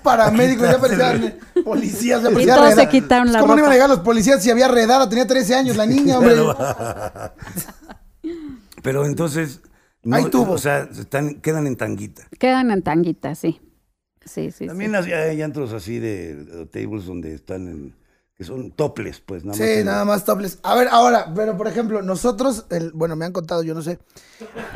Paramédicos, 0.03 0.69
ya 0.69 0.79
parecían 0.79 1.35
policías. 1.63 2.23
Ya 2.23 2.31
y 2.31 2.47
todos 2.47 2.75
se 2.75 2.89
quitaron 2.89 3.33
la 3.33 3.41
¿Cómo 3.41 3.53
ropa? 3.53 3.57
no 3.57 3.61
iban 3.61 3.71
a 3.71 3.75
llegar 3.75 3.91
los 3.91 4.01
policías 4.01 4.43
si 4.43 4.51
había 4.51 4.69
redada? 4.69 5.09
Tenía 5.09 5.27
13 5.27 5.55
años 5.55 5.77
la 5.77 5.87
niña, 5.87 6.19
hombre. 6.21 6.37
Pero 8.83 9.07
entonces. 9.07 9.61
No, 10.05 10.17
Ahí 10.17 10.25
tuvo. 10.31 10.53
O 10.53 10.59
sea, 10.59 10.89
están, 10.91 11.41
quedan 11.41 11.67
en 11.67 11.77
tanguita. 11.77 12.27
Quedan 12.39 12.71
en 12.71 12.83
tanguita, 12.83 13.35
sí. 13.35 13.61
Sí, 14.25 14.51
sí. 14.51 14.67
También 14.67 14.93
sí. 15.03 15.13
hay 15.13 15.43
antros 15.43 15.73
así 15.73 15.99
de, 15.99 16.35
de, 16.45 16.67
tables 16.67 17.07
donde 17.07 17.35
están 17.35 17.69
en, 17.69 17.95
que 18.37 18.45
son 18.45 18.71
toples, 18.71 19.21
pues 19.21 19.45
nada 19.45 19.57
sí, 19.57 19.63
más. 19.63 19.71
Sí, 19.71 19.85
nada 19.85 20.05
más 20.05 20.25
toples. 20.25 20.59
A 20.63 20.75
ver, 20.75 20.89
ahora, 20.91 21.33
pero 21.35 21.57
por 21.57 21.69
ejemplo, 21.69 22.03
nosotros, 22.03 22.67
el, 22.71 22.93
bueno, 22.93 23.15
me 23.17 23.25
han 23.25 23.33
contado, 23.33 23.63
yo 23.63 23.75
no 23.75 23.83
sé. 23.83 23.99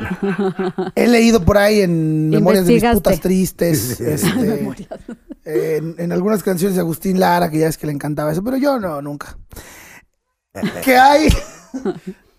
He 0.95 1.07
leído 1.07 1.43
por 1.43 1.57
ahí 1.57 1.81
en 1.81 2.29
Memorias 2.29 2.65
de 2.67 2.73
mis 2.73 2.83
putas 2.83 3.19
tristes. 3.19 3.99
este, 3.99 4.69
en, 5.47 5.95
en 5.97 6.11
algunas 6.11 6.43
canciones 6.43 6.75
de 6.75 6.81
Agustín 6.81 7.19
Lara, 7.19 7.49
que 7.49 7.59
ya 7.59 7.67
es 7.67 7.77
que 7.77 7.87
le 7.87 7.93
encantaba 7.93 8.31
eso, 8.31 8.43
pero 8.43 8.57
yo 8.57 8.79
no, 8.79 9.01
nunca. 9.01 9.37
que 10.83 10.97
hay. 10.97 11.29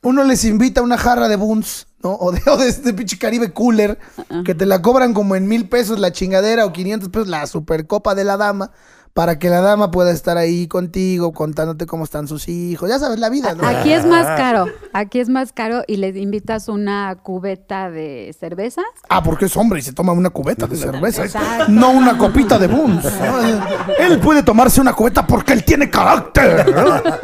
Uno 0.02 0.24
les 0.24 0.44
invita 0.44 0.82
una 0.82 0.98
jarra 0.98 1.28
de 1.28 1.36
Buns, 1.36 1.86
¿no? 2.02 2.14
O 2.14 2.32
de, 2.32 2.40
o 2.50 2.56
de 2.56 2.68
este 2.68 2.92
pinche 2.92 3.18
Caribe 3.18 3.52
Cooler, 3.52 3.98
que 4.44 4.54
te 4.54 4.66
la 4.66 4.82
cobran 4.82 5.14
como 5.14 5.36
en 5.36 5.48
mil 5.48 5.68
pesos 5.68 5.98
la 5.98 6.12
chingadera 6.12 6.66
o 6.66 6.72
500 6.72 7.08
pesos 7.08 7.28
la 7.28 7.46
supercopa 7.46 8.14
de 8.14 8.24
la 8.24 8.36
dama, 8.36 8.72
para 9.18 9.36
que 9.40 9.50
la 9.50 9.60
dama 9.60 9.90
pueda 9.90 10.12
estar 10.12 10.38
ahí 10.38 10.68
contigo, 10.68 11.32
contándote 11.32 11.86
cómo 11.86 12.04
están 12.04 12.28
sus 12.28 12.48
hijos. 12.48 12.88
Ya 12.88 13.00
sabes, 13.00 13.18
la 13.18 13.28
vida, 13.28 13.52
¿no? 13.52 13.66
Aquí 13.66 13.90
es 13.90 14.06
más 14.06 14.24
caro, 14.38 14.66
aquí 14.92 15.18
es 15.18 15.28
más 15.28 15.52
caro 15.52 15.82
y 15.88 15.96
les 15.96 16.14
invitas 16.14 16.68
una 16.68 17.16
cubeta 17.20 17.90
de 17.90 18.32
cervezas. 18.38 18.84
Ah, 19.08 19.20
porque 19.20 19.46
es 19.46 19.56
hombre 19.56 19.80
y 19.80 19.82
se 19.82 19.92
toma 19.92 20.12
una 20.12 20.30
cubeta 20.30 20.68
de 20.68 20.76
cerveza. 20.76 21.24
Exacto. 21.24 21.64
No 21.66 21.90
una 21.90 22.16
copita 22.16 22.60
de 22.60 22.68
Buns. 22.68 23.02
¿no? 23.20 23.94
Él 23.98 24.20
puede 24.20 24.44
tomarse 24.44 24.80
una 24.80 24.92
cubeta 24.92 25.26
porque 25.26 25.52
él 25.52 25.64
tiene 25.64 25.90
carácter. 25.90 26.72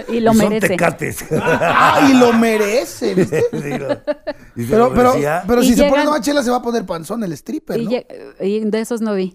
y 0.09 0.19
lo 0.19 0.33
y 0.33 0.37
merece. 0.37 0.67
Son 0.67 0.77
tecates. 0.77 1.25
ah, 1.31 2.09
y 2.11 2.15
lo 2.15 2.33
merece, 2.33 3.15
¿viste? 3.15 3.45
Sí, 4.57 4.67
lo, 4.67 4.93
pero, 4.93 4.93
pero, 4.95 5.15
pero 5.47 5.63
si 5.63 5.75
llegan, 5.75 5.91
se 5.91 5.91
pone 5.91 6.09
una 6.09 6.21
chela 6.21 6.43
se 6.43 6.51
va 6.51 6.57
a 6.57 6.63
poner 6.63 6.85
panzón 6.87 7.23
el 7.25 7.33
stripper, 7.33 7.81
y 8.41 8.61
de 8.61 8.81
esos 8.81 9.01
no 9.01 9.15
vi. 9.15 9.35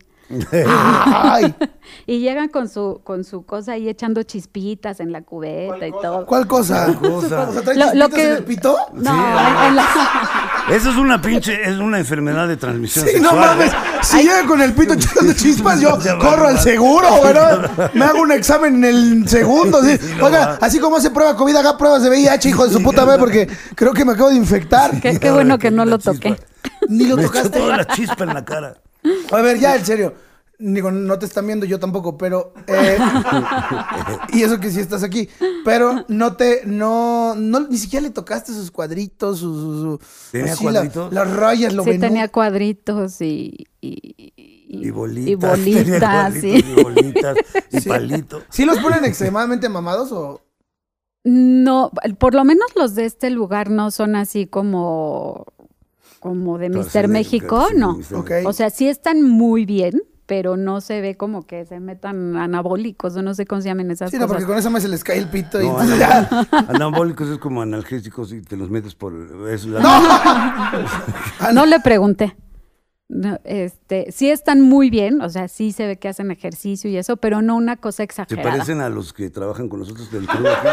Ay. 0.61 1.55
y 2.05 2.19
llegan 2.19 2.49
con 2.49 2.69
su 2.69 3.01
con 3.03 3.23
su 3.23 3.45
cosa 3.45 3.73
ahí 3.73 3.89
echando 3.89 4.21
chispitas 4.23 4.99
en 4.99 5.11
la 5.11 5.21
cubeta 5.21 5.87
y 5.87 5.91
todo. 5.91 6.25
¿Cuál 6.25 6.47
cosa? 6.47 6.85
¿Cuál 6.99 7.11
cosa? 7.13 7.39
O 7.49 7.53
sea, 7.53 7.61
¿trae 7.63 7.77
lo, 7.77 7.93
lo 7.95 8.09
que... 8.09 8.23
en 8.27 8.33
el 8.37 8.43
pito? 8.43 8.77
No, 8.93 9.11
sí. 9.11 9.67
en 9.67 9.75
la... 9.75 9.85
Eso 10.69 10.91
es 10.91 10.97
una 10.97 11.19
pinche, 11.19 11.59
es 11.63 11.77
una 11.77 11.97
enfermedad 11.97 12.47
de 12.47 12.57
transmisión 12.57 13.05
sí, 13.05 13.13
sexual. 13.13 13.35
no 13.35 13.41
mames. 13.41 13.71
Si 14.03 14.17
Ay. 14.17 14.23
llega 14.25 14.45
con 14.45 14.61
el 14.61 14.73
pito 14.73 14.93
echando 14.93 15.33
chispas, 15.33 15.81
yo 15.81 15.97
corro 16.19 16.47
al 16.47 16.59
seguro, 16.59 17.07
¿verdad? 17.23 17.91
Me 17.95 18.05
hago 18.05 18.21
un 18.21 18.31
examen 18.31 18.75
en 18.75 18.83
el 18.85 19.27
segundo. 19.27 19.79
Oiga, 20.21 20.59
así 20.61 20.79
como 20.79 20.97
hace 20.97 21.09
prueba 21.09 21.35
COVID, 21.35 21.55
haga 21.55 21.75
pruebas 21.77 22.03
de 22.03 22.09
VIH, 22.09 22.49
hijo 22.49 22.67
de 22.67 22.73
su 22.73 22.83
puta 22.83 23.03
madre, 23.05 23.19
porque 23.19 23.47
creo 23.73 23.93
que 23.93 24.05
me 24.05 24.11
acabo 24.11 24.29
de 24.29 24.35
infectar. 24.35 24.99
Qué, 25.01 25.19
qué 25.19 25.31
bueno 25.31 25.57
que 25.57 25.71
no 25.71 25.85
lo 25.85 25.97
toqué. 25.97 26.35
Ni 26.87 27.05
lo 27.07 27.17
Me 27.17 27.23
tocaste. 27.23 27.47
echó 27.49 27.59
toda 27.59 27.77
la 27.77 27.87
chispa 27.87 28.23
en 28.25 28.33
la 28.35 28.45
cara. 28.45 28.75
A 29.31 29.41
ver, 29.41 29.59
ya, 29.59 29.75
en 29.75 29.85
serio. 29.85 30.13
Digo, 30.61 30.91
no 30.91 31.17
te 31.17 31.25
están 31.25 31.47
viendo, 31.47 31.65
yo 31.65 31.79
tampoco, 31.79 32.17
pero. 32.17 32.53
Eh, 32.67 32.97
y 34.33 34.43
eso 34.43 34.59
que 34.59 34.69
sí 34.71 34.81
estás 34.81 35.03
aquí. 35.03 35.29
Pero 35.63 36.03
no 36.09 36.35
te. 36.35 36.63
No, 36.65 37.33
no 37.35 37.61
ni 37.61 37.77
siquiera 37.77 38.03
le 38.05 38.09
tocaste 38.11 38.51
sus 38.51 38.69
cuadritos, 38.69 39.39
sus. 39.39 39.55
Su, 39.81 39.99
¿Tenía 40.33 40.57
cuadritos? 40.57 41.13
La, 41.13 41.23
las 41.23 41.33
rayas, 41.35 41.73
lo 41.73 41.83
Sí, 41.83 41.91
menú. 41.91 42.01
tenía 42.01 42.27
cuadritos 42.27 43.21
y. 43.21 43.67
Y, 43.79 44.33
y, 44.35 44.87
Y 44.87 44.91
bolitas. 44.91 45.31
Y 45.59 45.75
bolitas, 45.75 46.33
sí. 46.41 46.63
Y 46.77 46.83
bolitas. 46.83 47.37
Y 47.71 47.79
Sí. 47.79 47.87
palitos. 47.89 48.43
¿Sí 48.49 48.65
los 48.65 48.79
ponen 48.79 49.05
extremadamente 49.05 49.69
mamados 49.69 50.11
o.? 50.11 50.41
No, 51.23 51.91
por 52.17 52.33
lo 52.33 52.43
menos 52.43 52.67
los 52.75 52.95
de 52.95 53.05
este 53.05 53.29
lugar 53.29 53.69
no 53.69 53.91
son 53.91 54.17
así 54.17 54.45
como. 54.45 55.45
Como 56.19 56.57
de 56.57 56.69
Mister 56.69 57.07
México, 57.07 57.67
no. 57.75 57.97
O 58.45 58.53
sea, 58.53 58.69
sí 58.69 58.87
están 58.89 59.21
muy 59.23 59.65
bien, 59.65 60.01
pero 60.25 60.57
no 60.57 60.81
se 60.81 61.01
ve 61.01 61.15
como 61.15 61.41
que 61.47 61.65
se 61.65 61.79
metan 61.79 62.35
anabólicos 62.37 63.15
o 63.15 63.21
no 63.21 63.33
sé 63.33 63.45
cómo 63.45 63.61
se 63.61 63.69
llaman 63.69 63.89
esas 63.89 64.11
Sí, 64.11 64.17
no, 64.17 64.23
cosas. 64.27 64.35
porque 64.35 64.47
con 64.47 64.57
esa 64.59 64.69
más 64.69 64.83
se 64.83 64.89
les 64.89 65.03
cae 65.03 65.17
el 65.17 65.27
pito 65.29 65.61
y 65.61 65.65
No, 65.65 65.79
anabólicos, 65.79 65.99
ya. 65.99 66.47
anabólicos 66.67 67.29
es 67.29 67.37
como 67.39 67.61
analgésicos 67.61 68.31
y 68.33 68.41
te 68.41 68.57
los 68.57 68.69
metes 68.69 68.95
por. 68.95 69.13
Es 69.49 69.65
la, 69.65 69.79
Ah, 69.83 71.51
No 71.53 71.65
le 71.65 71.79
pregunté. 71.79 72.35
No, 73.11 73.39
este, 73.43 74.11
sí 74.11 74.29
están 74.29 74.61
muy 74.61 74.91
bien, 74.91 75.21
o 75.23 75.29
sea, 75.29 75.47
sí 75.47 75.71
se 75.71 75.87
ve 75.87 75.97
que 75.97 76.09
hacen 76.09 76.29
ejercicio 76.29 76.91
y 76.91 76.97
eso, 76.97 77.17
pero 77.17 77.41
no 77.41 77.55
una 77.55 77.75
cosa 77.75 77.97
Se 77.97 78.03
exagerada. 78.03 78.51
parecen 78.51 78.81
a 78.81 78.89
los 78.89 79.13
que 79.13 79.31
trabajan 79.31 79.67
con 79.67 79.79
nosotros 79.79 80.11
del 80.11 80.27
club 80.27 80.45
aquí. 80.45 80.67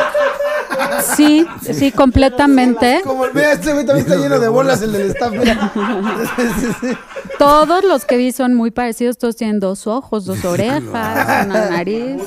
Sí, 1.16 1.46
sí, 1.72 1.92
completamente. 1.92 3.00
Como, 3.04 3.24
mira, 3.34 3.52
este 3.52 3.72
güey 3.72 3.84
también 3.86 4.06
está 4.06 4.18
lleno 4.20 4.38
de 4.38 4.48
bolas, 4.48 4.80
el 4.82 4.92
del 4.92 5.10
staff, 5.10 5.32
mira. 5.32 5.72
Todos 7.38 7.84
los 7.84 8.04
que 8.04 8.16
vi 8.16 8.32
son 8.32 8.54
muy 8.54 8.70
parecidos, 8.70 9.18
todos 9.18 9.36
tienen 9.36 9.60
dos 9.60 9.86
ojos, 9.86 10.24
dos 10.24 10.44
orejas, 10.44 11.46
una 11.46 11.70
nariz. 11.70 12.22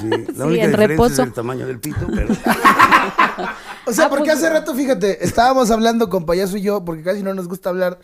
Sí, 0.00 0.08
la 0.08 0.16
Sí, 0.34 0.42
única 0.42 0.64
en 0.64 0.70
diferencia 0.70 0.86
reposo. 0.86 1.22
es 1.22 1.28
el 1.28 1.32
tamaño 1.34 1.66
del 1.66 1.78
pito, 1.80 2.06
pero. 2.14 2.28
O 3.84 3.92
sea, 3.92 4.04
Ah, 4.06 4.08
porque 4.08 4.26
pues- 4.26 4.36
hace 4.36 4.48
rato, 4.48 4.74
fíjate, 4.76 5.24
estábamos 5.24 5.72
hablando 5.72 6.08
con 6.08 6.24
Payaso 6.24 6.56
y 6.56 6.62
yo, 6.62 6.84
porque 6.84 7.02
casi 7.02 7.24
no 7.24 7.34
nos 7.34 7.48
gusta 7.48 7.68
hablar 7.70 7.98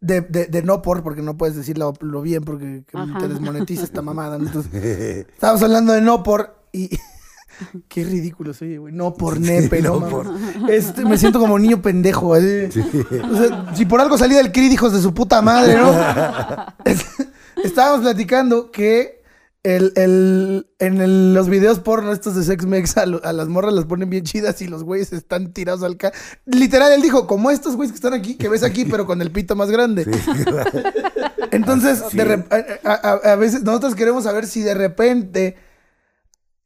de, 0.00 0.22
de, 0.22 0.46
de 0.46 0.62
no 0.64 0.82
por, 0.82 1.04
porque 1.04 1.22
no 1.22 1.36
puedes 1.36 1.54
decirlo 1.54 1.92
lo 2.00 2.20
bien, 2.20 2.42
porque 2.42 2.82
te 3.20 3.28
desmonetiza 3.28 3.84
esta 3.84 4.02
mamada. 4.02 4.38
¿no? 4.38 4.46
Entonces, 4.46 5.26
estábamos 5.32 5.62
hablando 5.62 5.92
de 5.92 6.00
no 6.00 6.24
por 6.24 6.56
y. 6.72 6.90
Qué 7.88 8.04
ridículo 8.04 8.52
soy, 8.54 8.76
güey. 8.76 8.92
No 8.94 9.14
por 9.14 9.40
nepe, 9.40 9.82
no, 9.82 10.00
no 10.00 10.08
por. 10.08 10.24
mames. 10.30 10.70
Este, 10.70 11.04
me 11.04 11.18
siento 11.18 11.38
como 11.38 11.58
niño 11.58 11.80
pendejo. 11.82 12.28
O 12.28 12.36
sea, 12.40 13.74
si 13.74 13.84
por 13.86 14.00
algo 14.00 14.16
salí 14.18 14.34
del 14.34 14.52
CRID, 14.52 14.72
hijos 14.72 14.92
de 14.92 15.00
su 15.00 15.12
puta 15.14 15.42
madre, 15.42 15.76
¿no? 15.76 15.92
Estábamos 17.64 18.00
platicando 18.02 18.70
que 18.70 19.20
el, 19.62 19.92
el, 19.96 20.66
en 20.78 21.02
el- 21.02 21.34
los 21.34 21.50
videos 21.50 21.80
porno 21.80 22.12
estos 22.12 22.34
de 22.34 22.42
Sex 22.44 22.64
Mex 22.64 22.96
a, 22.96 23.04
lo- 23.04 23.22
a 23.22 23.34
las 23.34 23.48
morras 23.48 23.74
las 23.74 23.84
ponen 23.84 24.08
bien 24.08 24.24
chidas 24.24 24.62
y 24.62 24.66
los 24.68 24.82
güeyes 24.84 25.12
están 25.12 25.52
tirados 25.52 25.82
al 25.82 25.98
ca... 25.98 26.12
Literal, 26.46 26.90
él 26.92 27.02
dijo, 27.02 27.26
como 27.26 27.50
estos 27.50 27.76
güeyes 27.76 27.92
que 27.92 27.96
están 27.96 28.14
aquí, 28.14 28.36
que 28.36 28.48
ves 28.48 28.62
aquí, 28.62 28.86
pero 28.86 29.04
con 29.04 29.20
el 29.20 29.30
pito 29.30 29.54
más 29.56 29.70
grande. 29.70 30.06
Entonces, 31.50 32.02
de 32.12 32.24
rep- 32.26 32.80
a, 32.84 32.92
a- 32.92 33.32
a 33.32 33.36
veces 33.36 33.62
nosotros 33.62 33.94
queremos 33.94 34.24
saber 34.24 34.46
si 34.46 34.62
de 34.62 34.72
repente 34.74 35.56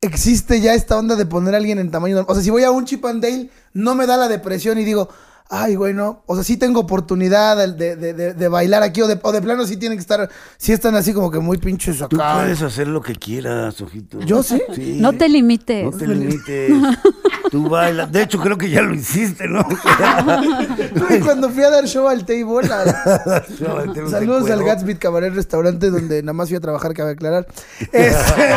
existe 0.04 0.60
ya 0.60 0.74
esta 0.74 0.98
onda 0.98 1.16
de 1.16 1.26
poner 1.26 1.54
a 1.54 1.58
alguien 1.58 1.78
en 1.78 1.90
tamaño 1.90 2.14
normal. 2.16 2.30
O 2.32 2.34
sea, 2.34 2.44
si 2.44 2.50
voy 2.50 2.64
a 2.64 2.70
un 2.70 2.84
Chip 2.84 3.04
and 3.06 3.22
Dale, 3.22 3.50
no 3.72 3.94
me 3.94 4.06
da 4.06 4.16
la 4.16 4.28
depresión 4.28 4.78
y 4.78 4.84
digo, 4.84 5.08
ay, 5.50 5.74
güey, 5.76 5.92
no. 5.92 6.22
O 6.26 6.34
sea, 6.34 6.42
sí 6.42 6.56
tengo 6.56 6.80
oportunidad 6.80 7.56
de, 7.76 7.96
de- 7.96 8.12
de- 8.14 8.34
de 8.34 8.48
bailar 8.48 8.82
aquí 8.82 9.02
o 9.02 9.06
de, 9.06 9.18
o 9.22 9.30
de 9.32 9.42
plano 9.42 9.66
sí 9.66 9.76
tienen 9.76 9.98
que 9.98 10.02
estar, 10.02 10.28
sí 10.56 10.72
están 10.72 10.94
así 10.94 11.12
como 11.12 11.30
que 11.30 11.38
muy 11.38 11.58
pinches 11.58 11.98
Tú 11.98 12.04
acá. 12.16 12.34
puedes 12.40 12.62
hacer 12.62 12.88
lo 12.88 13.00
que 13.02 13.14
quieras, 13.14 13.80
ojito. 13.80 14.20
¿Yo 14.20 14.42
sí? 14.42 14.60
Sí. 14.74 14.96
No 15.00 15.12
te 15.12 15.28
limites. 15.28 15.84
No 15.84 15.90
te 15.92 16.06
limites. 16.06 16.70
Tú 17.50 17.68
bailas. 17.68 18.10
De 18.10 18.22
hecho, 18.22 18.40
creo 18.40 18.56
que 18.58 18.68
ya 18.70 18.80
lo 18.82 18.94
hiciste, 18.94 19.46
¿no? 19.46 19.64
Güey, 21.06 21.20
cuando 21.20 21.50
fui 21.50 21.62
a 21.62 21.70
dar 21.70 21.86
show 21.86 22.08
al 22.08 22.24
table, 22.24 22.66
a- 22.72 23.42
saludos 24.10 24.50
al 24.50 24.64
Gatsby 24.64 24.96
Cabaret 24.96 25.32
Restaurante 25.34 25.90
donde 25.90 26.22
nada 26.22 26.32
más 26.32 26.48
fui 26.48 26.56
a 26.56 26.60
trabajar, 26.60 26.94
cabe 26.94 27.12
aclarar. 27.12 27.46
Este, 27.92 28.50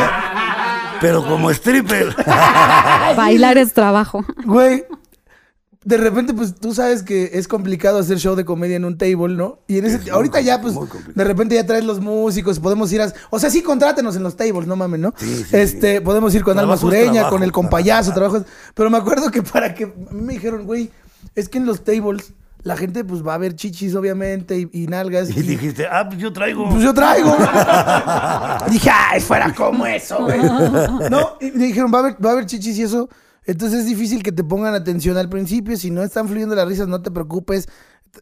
Pero 1.00 1.24
como 1.24 1.50
stripper. 1.50 2.14
Bailar 3.16 3.58
es 3.58 3.72
trabajo. 3.72 4.24
Güey, 4.44 4.84
de 5.84 5.96
repente, 5.96 6.34
pues 6.34 6.54
tú 6.54 6.74
sabes 6.74 7.02
que 7.02 7.30
es 7.34 7.48
complicado 7.48 7.98
hacer 7.98 8.18
show 8.18 8.34
de 8.34 8.44
comedia 8.44 8.76
en 8.76 8.84
un 8.84 8.98
table, 8.98 9.34
¿no? 9.36 9.60
Y 9.68 9.78
en 9.78 9.86
ese, 9.86 10.10
ahorita 10.10 10.40
ya, 10.40 10.60
pues, 10.60 10.74
de 11.14 11.24
repente 11.24 11.54
ya 11.54 11.64
traes 11.64 11.84
los 11.84 12.00
músicos, 12.00 12.58
podemos 12.60 12.92
ir 12.92 13.00
a. 13.00 13.12
O 13.30 13.38
sea, 13.38 13.48
sí, 13.48 13.62
contrátenos 13.62 14.16
en 14.16 14.22
los 14.22 14.36
tables, 14.36 14.66
no 14.66 14.76
mames, 14.76 15.00
¿no? 15.00 15.14
Sí, 15.16 15.44
sí, 15.48 15.56
este, 15.56 16.00
podemos 16.00 16.34
ir 16.34 16.42
con 16.42 16.58
Alma 16.58 16.76
Trabajo 16.76 16.88
es 16.88 16.98
Sureña, 16.98 17.12
trabajo. 17.12 17.36
con 17.36 17.42
el 17.42 17.52
compayazo, 17.52 18.12
trabajos. 18.12 18.42
Pero 18.74 18.90
me 18.90 18.98
acuerdo 18.98 19.30
que 19.30 19.42
para 19.42 19.72
que. 19.74 19.84
a 19.84 20.12
mí 20.12 20.20
Me 20.22 20.32
dijeron, 20.34 20.66
güey, 20.66 20.90
es 21.34 21.48
que 21.48 21.58
en 21.58 21.64
los 21.66 21.84
tables 21.84 22.32
la 22.62 22.76
gente 22.76 23.04
pues 23.04 23.26
va 23.26 23.34
a 23.34 23.38
ver 23.38 23.54
chichis, 23.54 23.94
obviamente, 23.94 24.58
y, 24.58 24.68
y 24.72 24.86
nalgas. 24.86 25.30
Y 25.30 25.42
dijiste, 25.42 25.86
ah, 25.86 26.08
pues 26.08 26.20
yo 26.20 26.32
traigo. 26.32 26.68
Pues 26.68 26.82
yo 26.82 26.92
traigo. 26.92 27.30
Dije, 28.70 28.90
ay, 28.92 29.20
fuera 29.20 29.54
como 29.54 29.86
eso, 29.86 30.24
güey. 30.24 30.40
No, 31.10 31.36
y 31.40 31.50
me 31.52 31.66
dijeron, 31.66 31.92
va 31.92 31.98
a, 31.98 32.00
haber, 32.02 32.24
va 32.24 32.30
a 32.30 32.32
haber 32.32 32.46
chichis 32.46 32.78
y 32.78 32.82
eso. 32.82 33.08
Entonces 33.44 33.80
es 33.80 33.86
difícil 33.86 34.22
que 34.22 34.32
te 34.32 34.44
pongan 34.44 34.74
atención 34.74 35.16
al 35.16 35.30
principio. 35.30 35.76
Si 35.76 35.90
no 35.90 36.02
están 36.02 36.28
fluyendo 36.28 36.54
las 36.54 36.68
risas, 36.68 36.86
no 36.86 37.00
te 37.00 37.10
preocupes. 37.10 37.68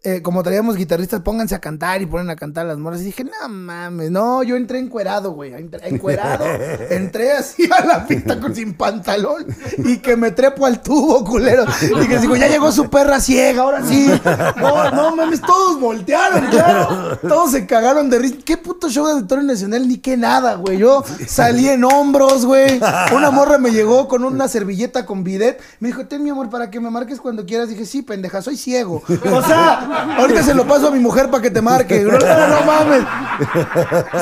Eh, 0.03 0.23
como 0.23 0.43
traíamos 0.43 0.77
guitarristas, 0.77 1.21
pónganse 1.21 1.55
a 1.55 1.61
cantar 1.61 2.03
y 2.03 2.07
ponen 2.07 2.31
a 2.31 2.37
cantar 2.37 2.67
las 2.67 2.79
morras. 2.79 3.01
Y 3.01 3.05
dije, 3.05 3.25
no 3.25 3.49
mames, 3.49 4.11
no, 4.11 4.43
yo 4.43 4.57
entré 4.57 4.79
encuerado, 4.79 5.33
güey. 5.33 5.53
Encuerado. 5.83 6.45
entré 6.91 7.33
así 7.33 7.69
a 7.71 7.85
la 7.85 8.07
pista 8.07 8.39
con 8.39 8.55
sin 8.55 8.75
pantalón 8.75 9.47
y 9.79 9.99
que 9.99 10.17
me 10.17 10.31
trepo 10.33 10.67
al 10.67 10.83
tubo, 10.83 11.25
culero. 11.25 11.65
Y 11.83 12.07
que 12.07 12.19
digo, 12.19 12.37
ya 12.37 12.49
llegó 12.49 12.71
su 12.73 12.89
perra 12.91 13.21
ciega, 13.21 13.63
ahora 13.63 13.83
sí. 13.85 14.11
No, 14.57 14.91
no 14.91 15.17
mames, 15.17 15.41
todos 15.41 15.81
voltearon, 15.81 16.47
claro. 16.47 17.19
Todos 17.19 17.53
se 17.53 17.67
cagaron 17.67 18.11
de 18.11 18.19
risa. 18.19 18.37
¿Qué 18.45 18.57
puto 18.57 18.89
show 18.89 19.07
de 19.07 19.13
Auditorio 19.13 19.45
Nacional? 19.45 19.89
Ni 19.89 19.99
qué 19.99 20.17
nada, 20.17 20.55
güey. 20.55 20.79
Yo 20.79 21.05
salí 21.27 21.69
en 21.69 21.85
hombros, 21.85 22.45
güey. 22.45 22.81
Una 23.15 23.31
morra 23.31 23.59
me 23.59 23.71
llegó 23.71 24.09
con 24.09 24.25
una 24.25 24.49
servilleta 24.49 25.07
con 25.07 25.25
bidet. 25.25 25.61
Me 25.81 25.89
dijo, 25.89 26.07
ten 26.07 26.23
mi 26.23 26.31
amor, 26.31 26.51
para 26.51 26.71
que 26.71 26.81
me 26.81 26.91
marques 26.91 27.21
cuando 27.21 27.47
quieras. 27.47 27.69
Dije, 27.69 27.87
sí, 27.87 28.03
pendeja, 28.03 28.43
soy 28.43 28.57
ciego. 28.57 29.03
O 29.33 29.43
sea, 29.43 29.86
ahorita 30.19 30.43
se 30.43 30.55
lo 30.55 30.67
paso 30.67 30.89
a 30.89 30.91
mi 30.91 30.99
mujer 30.99 31.31
para 31.31 31.43
que 31.43 31.51
te 31.51 31.63
marque. 31.63 32.03
No, 32.03 32.13
no, 32.13 32.49
no 32.49 32.65
mames. 32.65 33.05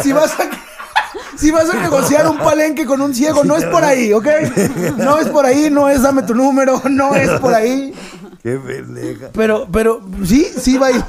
Si 0.02 0.12
vas 0.12 0.38
a... 0.38 0.44
Si 1.36 1.50
vas 1.50 1.68
a 1.68 1.74
negociar 1.74 2.28
un 2.28 2.38
palenque 2.38 2.86
con 2.86 3.00
un 3.00 3.12
ciego, 3.12 3.42
no 3.42 3.56
es 3.56 3.64
por 3.64 3.82
ahí, 3.82 4.12
¿ok? 4.12 4.26
No 4.96 5.18
es 5.18 5.26
por 5.28 5.44
ahí, 5.44 5.68
no 5.68 5.88
es 5.88 6.02
dame 6.02 6.22
tu 6.22 6.32
número, 6.34 6.80
no 6.88 7.12
es 7.14 7.28
por 7.40 7.52
ahí. 7.52 7.92
Qué 8.42 8.58
pendeja. 8.58 9.30
Pero, 9.32 9.66
pero, 9.70 10.00
sí, 10.24 10.44
sí 10.44 10.78
va 10.78 10.86
ahí. 10.88 11.04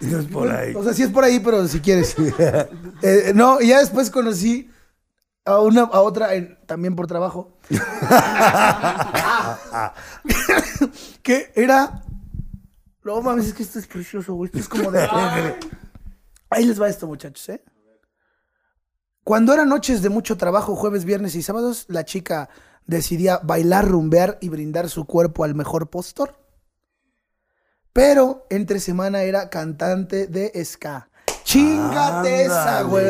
No 0.00 0.18
es 0.20 0.26
por 0.26 0.50
ahí. 0.50 0.74
O 0.74 0.84
sea, 0.84 0.92
sí 0.92 1.02
es 1.02 1.08
por 1.10 1.24
ahí, 1.24 1.40
pero 1.40 1.66
si 1.66 1.80
quieres. 1.80 2.14
Eh, 3.02 3.32
no, 3.34 3.60
y 3.60 3.68
ya 3.68 3.80
después 3.80 4.10
conocí 4.10 4.70
a 5.44 5.60
una, 5.60 5.82
a 5.82 6.00
otra, 6.00 6.30
también 6.66 6.96
por 6.96 7.06
trabajo. 7.06 7.58
que 11.22 11.52
era. 11.54 12.02
No 13.06 13.22
mames, 13.22 13.46
es 13.46 13.54
que 13.54 13.62
esto 13.62 13.78
es 13.78 13.86
precioso, 13.86 14.34
güey. 14.34 14.48
Esto 14.48 14.58
es 14.58 14.68
como 14.68 14.90
de. 14.90 15.00
Ahí 16.50 16.64
les 16.64 16.80
va 16.80 16.88
esto, 16.88 17.06
muchachos, 17.06 17.48
¿eh? 17.50 17.62
Cuando 19.22 19.54
eran 19.54 19.68
noches 19.68 20.02
de 20.02 20.08
mucho 20.08 20.36
trabajo, 20.36 20.74
jueves, 20.74 21.04
viernes 21.04 21.36
y 21.36 21.42
sábados, 21.42 21.86
la 21.88 22.04
chica 22.04 22.48
decidía 22.84 23.38
bailar, 23.44 23.86
rumbear 23.86 24.38
y 24.40 24.48
brindar 24.48 24.88
su 24.88 25.04
cuerpo 25.04 25.44
al 25.44 25.54
mejor 25.54 25.88
postor. 25.88 26.36
Pero 27.92 28.44
entre 28.50 28.80
semana 28.80 29.22
era 29.22 29.50
cantante 29.50 30.26
de 30.26 30.52
ska. 30.64 31.08
Chingate 31.44 32.44
esa, 32.44 32.82
güey. 32.82 33.06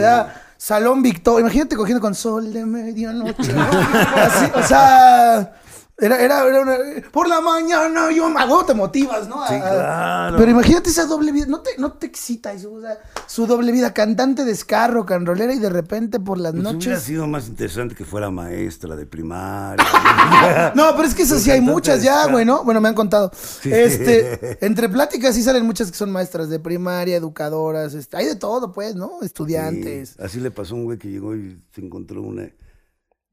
Salón 0.59 1.03
Victoria. 1.03 1.41
Imagínate 1.41 1.75
cogiendo 1.75 2.03
con 2.03 2.15
sol 2.15 2.53
de 2.53 2.67
medianoche. 2.67 3.55
o 4.55 4.63
sea. 4.63 5.55
Era, 5.99 6.21
era, 6.21 6.47
era 6.47 6.61
una- 6.61 6.77
por 7.11 7.27
la 7.27 7.41
mañana 7.41 8.11
yo 8.13 8.29
me 8.29 8.39
hago, 8.39 8.67
te 8.67 8.75
motivas, 8.75 9.29
¿no? 9.29 9.43
A- 9.43 9.49
Sí, 9.49 9.55
claro. 9.59 10.37
Pero 10.37 10.51
imagínate 10.51 10.91
esa 10.91 11.07
doble 11.07 11.33
vida, 11.33 11.47
no 11.49 11.61
te, 11.61 11.71
no 11.79 11.93
te 11.93 12.05
excita 12.07 12.53
eso, 12.53 12.71
o 12.75 12.81
sea, 12.83 12.99
su 13.27 13.47
doble 13.47 13.73
vida, 13.73 13.95
cantante 13.95 14.45
de 14.45 14.53
escarro, 14.53 15.07
canrolera 15.07 15.55
y 15.55 15.59
de 15.59 15.71
repente 15.71 16.21
por 16.21 16.37
las 16.39 16.53
Pues 16.53 16.61
hubiera 16.67 16.75
noches. 16.75 17.03
sido 17.03 17.27
más 17.27 17.49
interesante 17.49 17.95
que 17.95 18.05
fuera 18.05 18.31
maestra 18.31 18.95
de 18.95 19.07
primaria. 19.07 19.87
No, 20.75 20.95
pero 20.97 21.09
es 21.09 21.15
que 21.15 21.23
esas 21.23 21.43
sí 21.43 21.51
hay 21.51 21.61
muchas 21.63 22.03
ya, 22.03 22.27
güey, 22.27 22.45
¿no? 22.45 22.63
Bueno, 22.65 22.81
me 22.81 22.89
han 22.89 22.95
contado. 22.95 23.31
Este, 23.65 24.59
entre 24.67 24.89
pláticas 24.89 25.35
sí 25.35 25.43
salen 25.43 25.65
muchas 25.65 25.91
que 25.91 25.97
son 25.97 26.11
maestras 26.13 26.49
de 26.51 26.59
primaria, 26.59 27.17
educadoras, 27.17 27.95
este, 27.95 28.17
hay 28.19 28.27
de 28.27 28.37
todo, 28.37 28.73
pues, 28.73 28.95
¿no? 28.97 29.13
Estudiantes. 29.23 30.11
Sí, 30.11 30.17
así 30.23 30.41
le 30.41 30.51
pasó 30.51 30.75
a 30.75 30.79
un 30.79 30.85
güey 30.85 30.99
que 30.99 31.09
llegó 31.09 31.35
y 31.35 31.59
se 31.75 31.81
encontró 31.81 32.21
una. 32.23 32.49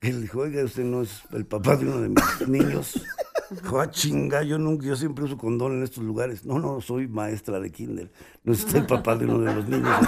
Él 0.04 0.22
dijo, 0.22 0.40
oiga, 0.40 0.64
usted 0.64 0.84
no 0.84 1.02
es 1.02 1.22
el 1.32 1.46
papá 1.46 1.78
de 1.78 1.86
uno 1.88 2.02
de 2.02 2.10
mis 2.10 2.48
niños. 2.48 3.02
Dijo, 3.50 3.80
ah, 3.80 3.90
chinga, 3.90 4.44
yo 4.44 4.58
nunca, 4.58 4.86
yo 4.86 4.96
siempre 4.96 5.24
uso 5.24 5.38
condón 5.38 5.78
en 5.78 5.84
estos 5.84 6.04
lugares. 6.04 6.46
No, 6.46 6.60
no, 6.60 6.82
soy 6.82 7.08
maestra 7.08 7.60
de 7.60 7.72
kinder. 7.72 8.12
No 8.44 8.54
es 8.54 8.66
usted 8.66 8.80
el 8.80 8.86
papá 8.86 9.16
de 9.16 9.26
uno 9.26 9.40
de 9.40 9.56
los 9.56 9.68
niños. 9.68 9.90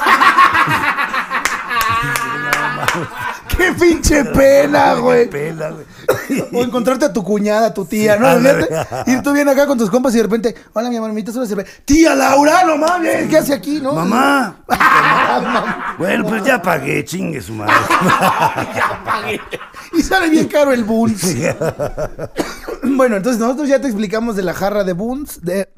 ¡Qué 3.48 3.74
pinche 3.80 4.26
pena, 4.26 4.96
Qué 4.96 5.02
güey! 5.02 5.30
pena, 5.30 5.70
güey. 5.70 5.86
O 6.54 6.64
encontrarte 6.64 7.06
a 7.06 7.14
tu 7.14 7.24
cuñada, 7.24 7.68
a 7.68 7.74
tu 7.74 7.86
tía, 7.86 8.18
¿no? 8.18 8.28
Fíjate, 8.40 9.12
Ir 9.12 9.22
tú 9.22 9.34
bien 9.34 9.48
acá 9.48 9.66
con 9.68 9.78
tus 9.78 9.90
compas 9.90 10.14
y 10.14 10.18
de 10.18 10.24
repente, 10.24 10.56
hola, 10.74 10.90
mi 10.90 10.98
amor, 10.98 11.10
¿me 11.10 11.14
invitas 11.20 11.36
una 11.36 11.46
cerveza? 11.46 11.70
¡Tía 11.86 12.16
Laura, 12.16 12.64
no 12.64 12.78
mames! 12.78 13.28
¿Qué 13.30 13.38
hace 13.38 13.54
aquí, 13.54 13.80
no? 13.82 13.94
Mamá. 13.96 14.58
bueno, 15.98 16.26
pues 16.28 16.44
ya 16.44 16.62
pagué, 16.62 17.04
chingue 17.06 17.42
su 17.42 17.54
madre. 17.54 17.74
Y 19.94 20.02
sale 20.02 20.30
bien 20.30 20.48
caro 20.48 20.74
el 20.74 20.84
Boons. 20.84 21.36
bueno, 22.84 23.16
entonces 23.16 23.40
nosotros 23.40 23.68
ya 23.70 23.80
te 23.80 23.88
explicamos 23.88 24.36
de 24.36 24.44
la 24.44 24.54
jarra 24.54 24.84
de 24.84 24.94
Boons, 24.94 25.42
de... 25.42 25.70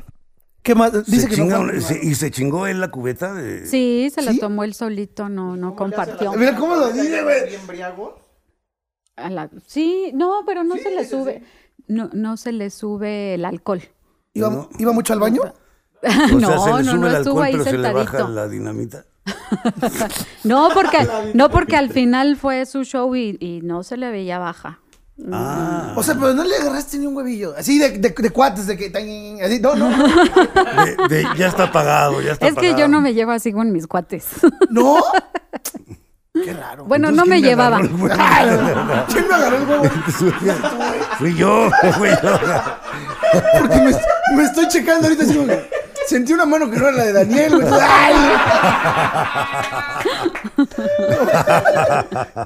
¿Qué 0.68 0.76
más? 0.76 0.92
Dice 1.06 1.22
Se 1.22 1.28
que 1.30 1.36
chinga 1.36 1.56
no... 1.60 1.64
una- 1.64 1.80
se- 1.80 2.06
y 2.06 2.14
se 2.14 2.30
chingó 2.30 2.68
él 2.68 2.82
la 2.82 2.92
cubeta 2.92 3.34
de. 3.34 3.66
Sí, 3.66 4.12
se 4.14 4.22
¿Sí? 4.22 4.34
lo 4.34 4.38
tomó 4.38 4.66
él 4.66 4.74
solito, 4.74 5.30
no, 5.30 5.56
no 5.56 5.78
compartió. 5.78 6.34
Mira 6.34 6.58
cómo 6.58 6.76
lo 6.76 6.92
dice, 6.92 7.24
güey. 7.24 7.38
A 9.16 9.30
la- 9.30 9.50
sí, 9.66 10.12
no, 10.14 10.44
pero 10.46 10.66
no 10.66 10.76
se 10.76 10.92
le 10.92 11.06
sube, 11.08 11.42
no, 11.88 12.10
no 12.12 12.36
se 12.36 12.52
le 12.52 12.70
sube 12.70 13.36
el 13.36 13.46
alcohol. 13.46 13.82
¿Iba, 14.34 14.50
No. 14.50 14.70
¿Iba 14.78 14.92
mucho 14.92 15.14
al 15.14 15.20
baño? 15.22 15.42
O 16.04 16.10
sea, 16.10 16.28
no, 16.28 16.30
se 16.30 16.38
le 16.38 16.84
no, 16.84 16.92
sube 16.92 17.00
no 17.00 17.08
el 17.08 17.16
alcohol, 17.16 17.44
ahí 17.44 17.52
pero 17.54 17.64
se 17.64 17.78
le 17.78 17.94
baja 17.94 18.04
sentadito. 18.12 18.28
la 18.28 18.48
dinamita. 18.50 19.06
No, 20.44 20.70
porque, 20.74 20.98
no 21.34 21.50
porque 21.50 21.76
al 21.78 21.90
final 21.92 22.36
fue 22.36 22.66
su 22.66 22.84
show 22.84 23.16
y, 23.16 23.38
y 23.40 23.62
no 23.64 23.84
se 23.84 23.96
le 23.98 24.12
veía 24.12 24.38
baja. 24.38 24.80
Ah. 25.32 25.94
O 25.96 26.04
sea, 26.04 26.14
pero 26.14 26.34
no 26.34 26.44
le 26.44 26.56
agarraste 26.56 26.98
ni 27.00 27.08
un 27.08 27.16
huevillo. 27.18 27.56
Así 27.58 27.80
de, 27.80 27.98
de, 27.98 28.10
de 28.16 28.30
cuates, 28.30 28.68
de 28.68 28.78
que... 28.78 28.90
tan- 28.92 29.04
Así, 29.44 29.60
no, 29.60 29.76
no. 29.76 29.90
De- 29.90 30.96
de- 31.10 31.28
ya 31.36 31.48
está 31.48 31.72
pagado, 31.72 32.22
ya 32.22 32.34
está 32.34 32.48
Es 32.48 32.56
que 32.56 32.76
yo 32.76 32.88
no 32.88 33.02
me 33.02 33.14
llevo 33.14 33.32
así 33.32 33.52
con 33.52 33.72
mis 33.72 33.88
cuates. 33.88 34.26
¿No? 34.70 34.98
Qué 36.34 36.54
raro. 36.54 36.86
Bueno, 36.86 37.10
Entonces, 37.10 37.18
no 37.18 37.26
me 37.36 37.42
¿quién 37.42 37.50
llevaba. 37.50 37.80
¿Quién 39.08 39.28
me 39.28 39.34
agarró 39.34 39.58
el 39.58 39.68
huevo? 39.68 39.84
Fui 41.18 41.36
yo, 41.36 41.70
fui 41.98 42.10
yo. 42.10 42.40
Porque 43.60 43.76
me, 43.78 43.92
me 44.38 44.44
estoy 44.44 44.68
checando 44.68 45.08
ahorita 45.08 45.24
así 45.24 45.34
como 45.36 45.48
que 45.48 45.68
Sentí 46.08 46.34
una 46.34 46.46
mano 46.46 46.70
que 46.72 46.78
no 46.78 46.88
era 46.88 46.98
la 46.98 47.04
de 47.06 47.14
Daniel, 47.14 47.56
güey. 47.56 47.68
¡Ay! 47.82 48.16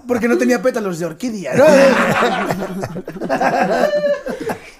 Porque 0.08 0.28
no 0.28 0.38
tenía 0.38 0.62
pétalos 0.62 1.00
de 1.00 1.06
orquídea, 1.06 1.54
¿no? 1.56 1.66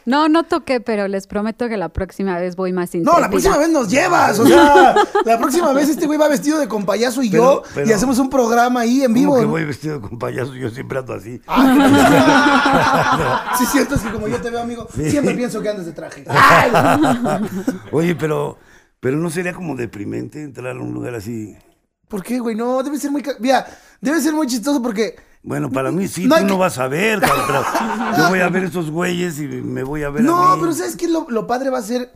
No, 0.06 0.28
no 0.28 0.44
toqué, 0.44 0.82
pero 0.82 1.08
les 1.08 1.28
prometo 1.28 1.70
que 1.70 1.78
la 1.78 1.90
próxima 1.90 2.40
vez 2.40 2.56
voy 2.56 2.74
más 2.74 2.90
No, 2.96 3.20
la 3.20 3.30
próxima 3.30 3.58
vez 3.58 3.70
nos 3.70 3.88
llevas. 3.88 4.40
O 4.40 4.48
sea, 4.48 4.96
la 5.26 5.38
próxima 5.38 5.72
vez 5.74 5.90
este 5.90 6.08
güey 6.08 6.18
va 6.18 6.28
vestido 6.28 6.58
de 6.58 6.68
con 6.68 6.86
payaso 6.86 7.22
y 7.22 7.30
yo 7.30 7.62
Pero- 7.76 7.88
y 7.88 7.94
hacemos 7.94 8.18
un 8.18 8.30
programa 8.30 8.80
ahí 8.82 9.04
en 9.04 9.14
vivo. 9.14 9.34
Como 9.34 9.42
que 9.42 9.48
voy 9.48 9.66
vestido 9.66 10.02
con 10.02 10.18
payaso, 10.18 10.56
yo 10.56 10.70
siempre 10.72 10.98
ando 11.00 11.14
así. 11.14 11.40
Sí, 13.60 13.66
cierto, 13.68 13.96
es 13.96 14.02
que 14.02 14.12
como 14.12 14.28
yo 14.28 14.42
te 14.42 14.50
veo, 14.50 14.62
amigo, 14.62 14.88
siempre 14.92 15.36
pienso 15.36 15.62
que 15.62 15.70
andas 15.70 15.86
de 15.86 15.92
traje. 15.94 16.26
Ay, 16.28 16.72
Oye, 17.92 18.16
pero, 18.16 18.58
pero 19.02 19.18
no 19.18 19.30
sería 19.30 19.54
como 19.54 19.76
deprimente 19.76 20.42
entrar 20.42 20.78
a 20.78 20.80
un 20.80 20.94
lugar 20.94 21.16
así. 21.16 21.58
¿Por 22.08 22.24
qué, 22.24 22.40
güey? 22.40 22.56
No, 22.56 22.82
debe 22.84 22.98
ser 22.98 23.12
muy... 23.12 23.22
ca- 23.22 23.36
Mira, 23.40 23.66
debe 24.00 24.22
ser 24.22 24.34
muy 24.34 24.48
chistoso 24.48 24.82
porque... 24.82 25.16
Bueno, 25.44 25.70
para 25.72 25.92
mí 25.92 26.08
sí, 26.08 26.26
No 26.28 26.38
tú 26.38 26.46
no 26.46 26.58
vas 26.60 26.78
a 26.78 26.88
ver, 26.88 27.20
cabrón, 27.20 27.46
pero 27.48 27.64
yo 28.18 28.30
voy 28.30 28.40
a 28.40 28.50
ver 28.50 28.64
esos 28.66 28.90
güeyes 28.92 29.40
y 29.40 29.48
me 29.48 29.82
voy 29.84 30.04
a 30.04 30.10
ver 30.10 30.22
a 30.22 30.26
No, 30.26 30.56
mí. 30.56 30.62
pero 30.62 30.74
¿sabes 30.74 30.96
qué? 30.96 31.08
Lo, 31.10 31.26
lo 31.30 31.48
padre 31.48 31.70
va 31.72 31.80
a 31.80 31.84
ser 31.84 32.12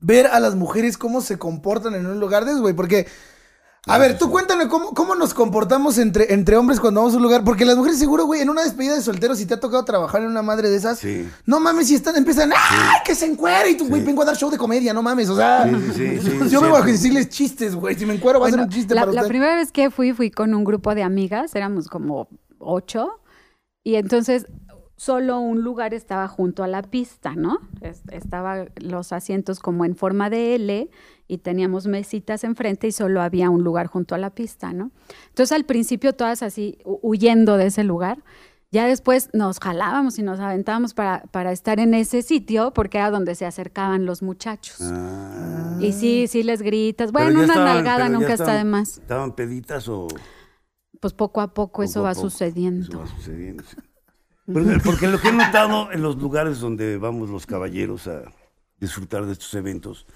ver 0.00 0.26
a 0.26 0.40
las 0.40 0.54
mujeres 0.56 0.98
cómo 0.98 1.20
se 1.20 1.38
comportan 1.38 1.94
en 1.94 2.06
un 2.06 2.18
lugar 2.20 2.44
de 2.44 2.52
eso, 2.52 2.60
güey. 2.60 2.74
Porque, 2.74 3.06
a 3.88 3.98
ver, 3.98 4.18
tú 4.18 4.30
cuéntame 4.30 4.68
cómo, 4.68 4.92
cómo 4.94 5.14
nos 5.14 5.32
comportamos 5.34 5.98
entre, 5.98 6.32
entre 6.34 6.56
hombres 6.56 6.78
cuando 6.78 7.00
vamos 7.00 7.14
a 7.14 7.16
un 7.16 7.22
lugar. 7.22 7.42
Porque 7.44 7.64
las 7.64 7.76
mujeres, 7.76 7.98
seguro, 7.98 8.26
güey, 8.26 8.40
en 8.42 8.50
una 8.50 8.62
despedida 8.62 8.94
de 8.94 9.00
solteros, 9.02 9.38
si 9.38 9.46
te 9.46 9.54
ha 9.54 9.60
tocado 9.60 9.84
trabajar 9.84 10.20
en 10.22 10.28
una 10.28 10.42
madre 10.42 10.68
de 10.70 10.76
esas, 10.76 10.98
Sí. 10.98 11.28
no 11.46 11.58
mames, 11.60 11.88
si 11.88 11.94
están, 11.94 12.14
empiezan, 12.16 12.52
¡ay, 12.52 13.00
que 13.04 13.14
se 13.14 13.26
encuere! 13.26 13.70
Y 13.70 13.76
tú, 13.76 13.88
güey, 13.88 14.02
vengo 14.04 14.22
a 14.22 14.24
dar 14.26 14.36
show 14.36 14.50
de 14.50 14.58
comedia, 14.58 14.92
no 14.92 15.02
mames, 15.02 15.28
o 15.30 15.36
sea. 15.36 15.64
Sí, 15.64 15.92
sí, 15.94 16.18
sí, 16.20 16.30
sí, 16.42 16.48
yo 16.50 16.60
vengo 16.60 16.76
a 16.76 16.78
siempre. 16.80 16.92
decirles 16.92 17.28
chistes, 17.30 17.74
güey. 17.74 17.94
Si 17.96 18.04
me 18.06 18.14
encuero, 18.14 18.38
va 18.40 18.46
a 18.46 18.50
ser 18.50 18.58
Bueno, 18.58 18.70
un 18.70 18.74
chiste 18.76 18.94
la, 18.94 19.00
para 19.02 19.12
la 19.12 19.20
usted. 19.22 19.28
primera 19.28 19.56
vez 19.56 19.72
que 19.72 19.90
fui, 19.90 20.12
fui 20.12 20.30
con 20.30 20.54
un 20.54 20.64
grupo 20.64 20.94
de 20.94 21.02
amigas, 21.02 21.54
éramos 21.54 21.88
como 21.88 22.28
ocho, 22.58 23.20
y 23.84 23.94
entonces 23.94 24.46
solo 24.98 25.38
un 25.38 25.62
lugar 25.62 25.94
estaba 25.94 26.26
junto 26.26 26.64
a 26.64 26.66
la 26.66 26.82
pista, 26.82 27.34
¿no? 27.36 27.58
Es- 27.80 28.02
Estaba 28.10 28.66
los 28.82 29.12
asientos 29.12 29.60
como 29.60 29.84
en 29.84 29.94
forma 29.94 30.28
de 30.28 30.56
L 30.56 30.90
y 31.28 31.38
teníamos 31.38 31.86
mesitas 31.86 32.42
enfrente 32.42 32.88
y 32.88 32.92
solo 32.92 33.22
había 33.22 33.48
un 33.48 33.62
lugar 33.62 33.86
junto 33.86 34.14
a 34.14 34.18
la 34.18 34.30
pista, 34.30 34.72
¿no? 34.72 34.90
Entonces 35.28 35.52
al 35.52 35.64
principio 35.64 36.14
todas 36.14 36.42
así 36.42 36.78
hu- 36.84 36.98
huyendo 37.02 37.56
de 37.56 37.66
ese 37.66 37.84
lugar 37.84 38.18
Ya 38.70 38.86
después 38.86 39.30
nos 39.32 39.60
jalábamos 39.60 40.18
y 40.18 40.22
nos 40.22 40.40
aventábamos 40.40 40.92
para, 40.92 41.22
para 41.30 41.52
estar 41.52 41.80
en 41.80 41.94
ese 41.94 42.20
sitio 42.20 42.72
porque 42.74 42.98
era 42.98 43.10
donde 43.10 43.34
se 43.34 43.46
acercaban 43.46 44.04
los 44.04 44.20
muchachos. 44.22 44.76
Ah. 44.82 45.78
Y 45.80 45.92
sí, 45.94 46.26
sí 46.26 46.42
les 46.42 46.60
gritas. 46.60 47.10
Bueno, 47.10 47.30
una 47.30 47.44
estaban- 47.44 47.64
nalgada 47.64 48.08
nunca 48.10 48.32
está 48.34 48.44
estaban- 48.44 48.56
de 48.58 48.64
más. 48.70 48.98
¿Estaban 48.98 49.32
peditas 49.34 49.88
o...? 49.88 50.06
Pues 51.00 51.14
poco 51.14 51.40
a 51.40 51.54
poco 51.54 51.82
eso 51.82 52.00
poco 52.00 52.06
a 52.08 52.10
va 52.10 52.14
poco? 52.14 52.28
sucediendo. 52.28 52.86
Eso 52.88 52.98
va 52.98 53.06
sucediendo. 53.06 53.64
Porque, 54.52 54.78
porque 54.84 55.06
lo 55.08 55.20
que 55.20 55.28
he 55.28 55.32
notado 55.32 55.92
en 55.92 56.00
los 56.02 56.16
lugares 56.16 56.60
donde 56.60 56.96
vamos 56.96 57.28
los 57.28 57.44
caballeros 57.46 58.06
a 58.06 58.22
disfrutar 58.80 59.26
de 59.26 59.32
estos 59.32 59.52
eventos, 59.54 60.06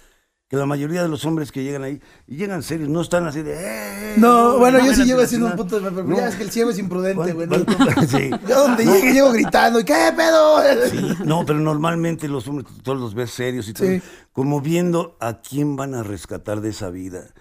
que 0.49 0.57
la 0.57 0.67
mayoría 0.67 1.03
de 1.03 1.09
los 1.09 1.25
hombres 1.25 1.51
que 1.51 1.63
llegan 1.65 1.83
ahí, 1.83 2.01
y 2.27 2.37
llegan 2.37 2.63
serios, 2.63 2.89
no 2.89 3.01
están 3.01 3.27
así 3.27 3.43
de... 3.43 3.55
"Eh, 3.57 4.15
No, 4.19 4.59
bueno, 4.59 4.79
yo 4.85 4.93
sí 4.95 5.05
la 5.07 5.23
haciendo 5.23 5.47
un 5.47 5.53
ciudad". 5.53 5.57
puto. 5.57 5.81
Pero 5.83 6.05
No. 6.07 6.17
ya 6.17 6.29
es 6.29 6.37
que 6.37 6.43
el 6.43 6.51
ciego 6.51 6.71
es 6.71 6.79
imprudente, 6.79 7.33
güey. 7.33 7.47
¿no? 7.47 7.65
¿Cuánto- 7.65 8.03
sí. 8.09 8.31
Yo 8.49 8.61
donde 8.69 8.85
llegue, 8.85 9.13
llego 9.15 9.33
gritando. 9.33 9.81
¿Y 9.81 9.85
qué 9.85 10.13
pedo? 10.17 10.63
Sí, 10.91 11.17
no, 11.25 11.45
pero 11.47 11.59
normalmente 11.59 12.29
los 12.29 12.47
hombres 12.49 12.69
todos 12.83 12.99
los 13.01 13.15
ves 13.15 13.31
serios 13.31 13.67
y 13.69 13.73
todo, 13.73 13.87
Sí. 13.89 14.03
como 14.33 14.61
viendo 14.61 15.17
a 15.21 15.41
quién 15.41 15.75
van 15.77 15.95
a 15.95 16.03
rescatar 16.03 16.61
de 16.61 16.69
esa 16.71 16.91
vida. 16.91 17.25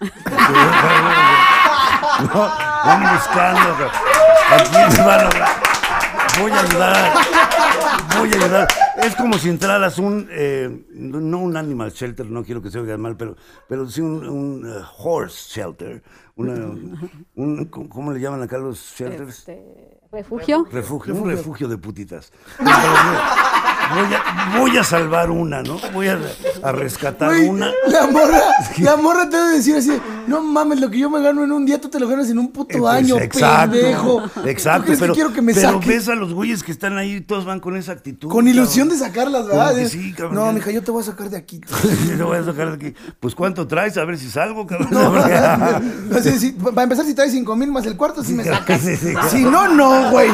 Van 2.84 3.14
buscando 3.14 3.90
a 4.50 4.64
quién 4.70 5.06
van 5.06 5.20
a 5.20 5.71
Voy 6.40 6.50
a 6.50 6.60
ayudar, 6.60 7.12
voy 8.18 8.30
a 8.32 8.36
ayudar. 8.36 8.68
Es 9.02 9.14
como 9.16 9.38
si 9.38 9.48
entraras 9.48 9.98
un, 9.98 10.28
eh, 10.30 10.84
no 10.92 11.38
un 11.38 11.56
animal 11.56 11.92
shelter, 11.92 12.26
no 12.26 12.42
quiero 12.44 12.62
que 12.62 12.70
se 12.70 12.78
oiga 12.78 12.96
mal, 12.96 13.16
pero, 13.16 13.36
pero 13.68 13.88
sí 13.88 14.00
un, 14.00 14.26
un, 14.28 14.66
eh, 14.66 14.82
horse 14.98 15.60
shelter. 15.60 16.02
Una, 16.36 16.54
un, 17.34 17.66
¿Cómo 17.66 18.12
le 18.12 18.20
llaman 18.20 18.42
acá 18.42 18.58
los 18.58 18.78
shelters? 18.96 19.40
Este, 19.40 20.00
refugio. 20.10 20.66
Refugio, 20.70 21.14
un 21.14 21.28
refugio 21.28 21.68
de 21.68 21.76
putitas. 21.78 22.32
Voy 22.58 24.14
a, 24.14 24.58
voy 24.58 24.78
a 24.78 24.84
salvar 24.84 25.30
una, 25.30 25.62
¿no? 25.62 25.76
Voy 25.92 26.08
a, 26.08 26.18
a 26.62 26.72
rescatar 26.72 27.30
una. 27.40 27.70
La 27.86 28.06
morra, 28.06 28.40
la 28.78 28.96
morra 28.96 29.28
te 29.28 29.36
debe 29.36 29.56
decir 29.56 29.76
así, 29.76 30.00
no 30.26 30.42
mames, 30.42 30.80
lo 30.80 30.90
que 30.90 30.98
yo 30.98 31.10
me 31.10 31.20
gano 31.22 31.44
en 31.44 31.52
un 31.52 31.64
día, 31.66 31.80
tú 31.80 31.88
te 31.88 31.98
lo 32.00 32.08
ganas 32.08 32.28
en 32.30 32.38
un 32.38 32.50
puto 32.52 32.76
Eh, 32.76 32.80
pues, 32.80 32.94
año, 32.94 33.18
exacto, 33.18 33.72
pendejo. 33.72 34.22
¿Tú 34.34 34.40
Exacto, 34.48 34.84
crees 34.84 34.98
que 34.98 35.02
pero, 35.02 35.14
quiero 35.14 35.32
que 35.32 35.42
me 35.42 35.54
pero 35.54 35.72
saque? 35.72 35.88
ves 35.88 36.08
a 36.08 36.14
los 36.14 36.32
güeyes 36.34 36.62
que 36.62 36.72
están 36.72 36.96
ahí, 36.98 37.20
todos 37.20 37.44
van 37.44 37.60
con 37.60 37.76
esa 37.76 37.92
actitud. 37.92 38.28
Con 38.28 38.48
ilusión 38.48 38.88
de 38.88 38.96
sacarlas, 38.96 39.46
¿verdad? 39.46 39.74
sí, 39.86 40.12
cabrón. 40.12 40.34
no, 40.34 40.52
mija, 40.52 40.70
yo 40.70 40.82
te 40.82 40.90
voy 40.90 41.02
a 41.02 41.06
sacar 41.06 41.30
de 41.30 41.36
aquí. 41.36 41.60
Te 42.16 42.22
voy 42.22 42.38
a 42.38 42.44
sacar 42.44 42.76
de 42.76 42.88
aquí. 42.88 42.96
Pues 43.20 43.34
¿cuánto 43.34 43.66
traes? 43.66 43.96
A 43.98 44.04
ver 44.04 44.18
si 44.18 44.28
salgo, 44.30 44.66
cabrón. 44.66 44.88
Sí, 46.22 46.52
para 46.74 46.82
empezar, 46.84 47.04
si 47.04 47.14
traes 47.14 47.32
cinco 47.32 47.56
mil 47.56 47.70
más 47.72 47.86
el 47.86 47.96
cuarto, 47.96 48.22
sí 48.22 48.32
me 48.34 48.44
sacas. 48.44 48.80
Sí, 48.80 48.96
sí. 48.96 49.14
Si 49.30 49.44
no, 49.44 49.68
no, 49.68 50.10
güey. 50.10 50.30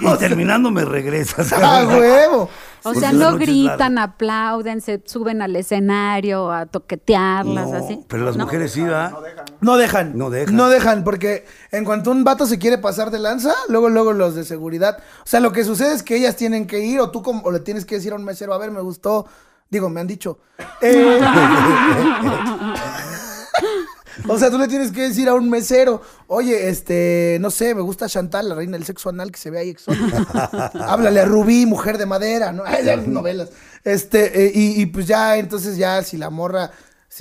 y 0.00 0.18
terminando 0.18 0.70
me 0.70 0.84
regresas. 0.84 1.52
A 1.52 1.60
cabrón. 1.60 1.98
huevo. 2.00 2.50
O 2.84 2.94
sea, 2.94 3.10
no 3.12 3.36
gritan, 3.36 3.98
aplauden, 3.98 4.80
se 4.80 5.02
suben 5.06 5.42
al 5.42 5.56
escenario 5.56 6.52
a 6.52 6.66
toquetearlas, 6.66 7.68
No, 7.70 7.74
así. 7.84 7.98
pero 8.06 8.24
las 8.24 8.36
¿No? 8.36 8.44
mujeres 8.44 8.70
sí, 8.72 8.82
¿va? 8.82 9.15
No 9.60 9.76
dejan. 9.76 10.12
No 10.14 10.30
dejan. 10.30 10.56
No 10.56 10.68
dejan, 10.68 11.04
porque 11.04 11.46
en 11.70 11.84
cuanto 11.84 12.10
un 12.10 12.24
vato 12.24 12.46
se 12.46 12.58
quiere 12.58 12.78
pasar 12.78 13.10
de 13.10 13.18
lanza, 13.18 13.54
luego, 13.68 13.88
luego 13.88 14.12
los 14.12 14.34
de 14.34 14.44
seguridad. 14.44 14.98
O 15.24 15.26
sea, 15.26 15.40
lo 15.40 15.52
que 15.52 15.64
sucede 15.64 15.94
es 15.94 16.02
que 16.02 16.16
ellas 16.16 16.36
tienen 16.36 16.66
que 16.66 16.80
ir, 16.80 17.00
o 17.00 17.10
tú 17.10 17.22
como, 17.22 17.42
o 17.42 17.50
le 17.50 17.60
tienes 17.60 17.84
que 17.84 17.96
decir 17.96 18.12
a 18.12 18.16
un 18.16 18.24
mesero, 18.24 18.52
a 18.52 18.58
ver, 18.58 18.70
me 18.70 18.80
gustó. 18.80 19.26
Digo, 19.70 19.88
me 19.88 20.00
han 20.00 20.06
dicho. 20.06 20.38
Eh, 20.80 21.20
o 24.28 24.38
sea, 24.38 24.50
tú 24.50 24.58
le 24.58 24.68
tienes 24.68 24.92
que 24.92 25.02
decir 25.02 25.28
a 25.28 25.34
un 25.34 25.50
mesero, 25.50 26.02
oye, 26.28 26.68
este, 26.68 27.38
no 27.40 27.50
sé, 27.50 27.74
me 27.74 27.80
gusta 27.80 28.08
Chantal, 28.08 28.48
la 28.48 28.54
reina 28.54 28.76
del 28.76 28.86
sexo 28.86 29.08
anal, 29.08 29.32
que 29.32 29.38
se 29.38 29.50
ve 29.50 29.58
ahí 29.58 29.70
exótica. 29.70 30.70
Háblale 30.86 31.20
a 31.20 31.24
Rubí, 31.24 31.66
mujer 31.66 31.98
de 31.98 32.06
madera, 32.06 32.52
¿no? 32.52 32.62
Ay, 32.66 32.86
novelas. 33.06 33.50
Este, 33.82 34.46
eh, 34.46 34.52
y, 34.54 34.80
y 34.80 34.86
pues 34.86 35.06
ya, 35.06 35.36
entonces 35.36 35.76
ya, 35.76 36.02
si 36.02 36.16
la 36.16 36.30
morra, 36.30 36.70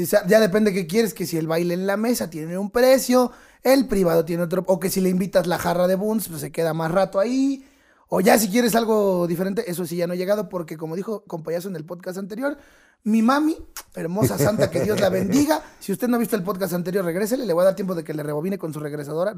ya 0.03 0.39
depende 0.39 0.73
qué 0.73 0.87
quieres, 0.87 1.13
que 1.13 1.25
si 1.25 1.37
el 1.37 1.47
baile 1.47 1.73
en 1.73 1.87
la 1.87 1.97
mesa 1.97 2.29
tiene 2.29 2.57
un 2.57 2.69
precio, 2.69 3.31
el 3.63 3.87
privado 3.87 4.25
tiene 4.25 4.43
otro, 4.43 4.63
o 4.67 4.79
que 4.79 4.89
si 4.89 5.01
le 5.01 5.09
invitas 5.09 5.47
la 5.47 5.57
jarra 5.57 5.87
de 5.87 5.95
buns, 5.95 6.27
pues 6.27 6.41
se 6.41 6.51
queda 6.51 6.73
más 6.73 6.91
rato 6.91 7.19
ahí. 7.19 7.65
O 8.07 8.21
ya 8.21 8.37
si 8.37 8.49
quieres 8.49 8.75
algo 8.75 9.25
diferente, 9.25 9.69
eso 9.69 9.85
sí 9.85 9.95
ya 9.95 10.05
no 10.05 10.13
ha 10.13 10.17
llegado, 10.17 10.49
porque 10.49 10.77
como 10.77 10.95
dijo 10.95 11.23
compayazo 11.25 11.69
en 11.69 11.75
el 11.75 11.85
podcast 11.85 12.17
anterior, 12.17 12.57
mi 13.03 13.21
mami, 13.21 13.57
hermosa 13.95 14.37
santa, 14.37 14.69
que 14.69 14.81
Dios 14.81 14.99
la 14.99 15.09
bendiga. 15.09 15.63
Si 15.79 15.91
usted 15.91 16.07
no 16.07 16.17
ha 16.17 16.19
visto 16.19 16.35
el 16.35 16.43
podcast 16.43 16.73
anterior, 16.73 17.05
regrésele, 17.05 17.45
le 17.45 17.53
voy 17.53 17.61
a 17.61 17.65
dar 17.65 17.75
tiempo 17.75 17.95
de 17.95 18.03
que 18.03 18.13
le 18.13 18.23
rebobine 18.23 18.57
con 18.57 18.73
su 18.73 18.79
regresadora. 18.79 19.33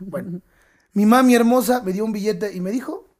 Bueno, 0.00 0.40
mi 0.92 1.06
mami 1.06 1.34
hermosa 1.34 1.82
me 1.82 1.92
dio 1.92 2.04
un 2.04 2.12
billete 2.12 2.54
y 2.54 2.60
me 2.60 2.70
dijo, 2.70 3.14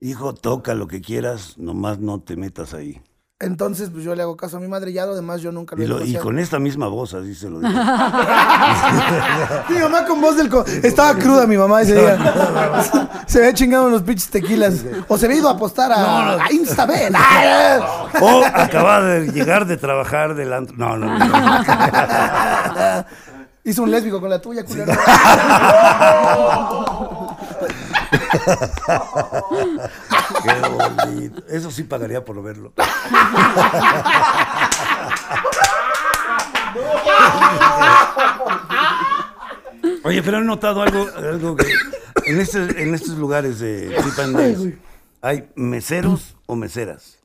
Hijo, 0.00 0.34
toca 0.34 0.74
lo 0.74 0.88
que 0.88 1.00
quieras, 1.00 1.58
nomás 1.58 2.00
no 2.00 2.20
te 2.20 2.36
metas 2.36 2.74
ahí. 2.74 3.00
Entonces 3.42 3.90
pues 3.90 4.04
yo 4.04 4.14
le 4.14 4.22
hago 4.22 4.36
caso 4.36 4.56
a 4.56 4.60
mi 4.60 4.68
madre 4.68 4.90
y 4.90 4.94
ya 4.94 5.04
lo 5.04 5.14
demás 5.14 5.40
yo 5.42 5.52
nunca 5.52 5.76
lo 5.76 5.82
Y, 5.82 5.84
he 5.84 5.88
lo- 5.88 5.96
y 5.96 5.98
negociado. 6.00 6.24
con 6.24 6.38
esta 6.38 6.58
misma 6.58 6.86
voz, 6.88 7.12
así 7.14 7.34
se 7.34 7.50
lo 7.50 7.58
digo. 7.60 7.70
Mi 9.68 9.78
mamá 9.80 10.04
con 10.06 10.20
voz 10.20 10.36
del... 10.36 10.48
co- 10.48 10.64
Estaba 10.64 11.14
cruda 11.18 11.46
mi 11.46 11.56
mamá 11.56 11.82
ese 11.82 11.94
día. 11.94 12.18
se 13.26 13.38
había 13.38 13.52
chingado 13.54 13.86
unos 13.86 14.02
pinches 14.02 14.28
tequilas. 14.30 14.84
O 15.08 15.18
se 15.18 15.26
había 15.26 15.38
ido 15.38 15.48
a 15.48 15.52
apostar 15.52 15.90
a, 15.92 16.44
a 16.44 16.52
Instabet. 16.52 17.12
O 18.20 18.44
acababa 18.44 19.02
de 19.02 19.32
llegar 19.32 19.66
de 19.66 19.76
trabajar 19.76 20.34
del 20.34 20.52
antro. 20.52 20.76
No, 20.76 20.96
no, 20.96 21.18
no. 21.18 21.24
Hizo 23.64 23.82
un 23.84 23.90
lésbico 23.90 24.20
con 24.20 24.28
la 24.30 24.40
tuya, 24.40 24.64
culero. 24.64 24.92
Qué 30.42 30.60
bonito. 30.68 31.42
Eso 31.48 31.70
sí 31.70 31.84
pagaría 31.84 32.24
por 32.24 32.42
verlo. 32.42 32.72
Oye, 40.04 40.22
pero 40.22 40.38
he 40.38 40.44
notado 40.44 40.82
algo, 40.82 41.06
algo 41.16 41.56
que 41.56 41.66
en, 42.26 42.40
este- 42.40 42.82
en 42.82 42.94
estos 42.94 43.16
lugares 43.16 43.58
de 43.60 43.96
Chip 44.02 44.18
and 44.18 44.78
hay 45.22 45.48
meseros 45.54 46.36
o 46.46 46.56
meseras. 46.56 47.18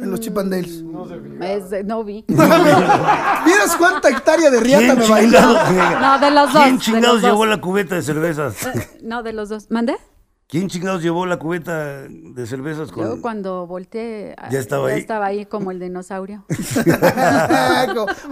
En 0.00 0.10
los 0.10 0.20
Chip 0.20 0.36
and 0.38 0.50
Dales. 0.50 0.82
Es 1.42 1.70
de- 1.70 1.84
no 1.84 2.04
vi. 2.04 2.24
¿Vieras 2.28 3.76
cuánta 3.78 4.08
hectárea 4.08 4.50
de 4.50 4.60
riata 4.60 4.84
¿Quién 4.86 4.98
me 4.98 5.06
bailó? 5.08 5.40
No, 6.00 6.18
de 6.18 6.30
los 6.30 6.52
dos. 6.52 6.62
¿Quién 6.62 6.78
chingados 6.78 7.22
llevó 7.22 7.46
la 7.46 7.60
cubeta 7.60 7.94
de 7.96 8.02
cervezas? 8.02 8.56
No, 9.02 9.22
de 9.22 9.32
los 9.32 9.48
dos. 9.48 9.70
¿Mande? 9.70 9.96
¿Quién 10.50 10.68
chingados 10.68 11.00
llevó 11.00 11.26
la 11.26 11.38
cubeta 11.38 12.02
de 12.08 12.44
cervezas 12.46 12.90
con 12.90 13.04
Yo 13.16 13.22
cuando 13.22 13.68
volteé. 13.68 14.34
Ya 14.50 14.58
estaba 14.58 14.88
ahí. 14.88 14.98
estaba 15.00 15.26
ahí 15.26 15.46
como 15.46 15.70
el 15.70 15.78
dinosaurio. 15.78 16.44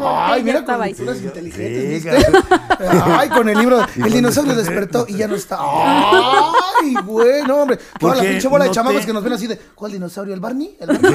Ay, 0.01 0.41
Ya 0.41 0.45
mira 0.45 0.59
estaba 0.59 0.79
con 0.79 0.83
ahí. 0.83 0.97
inteligentes. 1.25 2.07
Ay, 2.81 3.29
con 3.29 3.49
el 3.49 3.57
libro. 3.59 3.79
El 3.97 4.13
dinosaurio 4.13 4.57
despertó 4.57 5.07
y 5.09 5.15
ya 5.17 5.29
no 5.29 5.37
está. 5.37 5.59
Ay, 5.61 6.95
güey, 7.05 7.45
no, 7.45 7.59
hombre. 7.63 7.79
Toda 8.01 8.17
la 8.17 8.23
pinche 8.23 8.49
bola 8.49 8.65
de 8.65 8.73
chamacos 8.73 9.07
que 9.07 9.13
nos 9.13 9.23
ven 9.23 9.33
así 9.35 9.47
de. 9.47 9.57
¿Cuál 9.77 9.93
dinosaurio? 9.93 10.35
¿El 10.35 10.41
Barney? 10.41 10.77
¿El 10.81 10.89
Barney? 10.89 11.13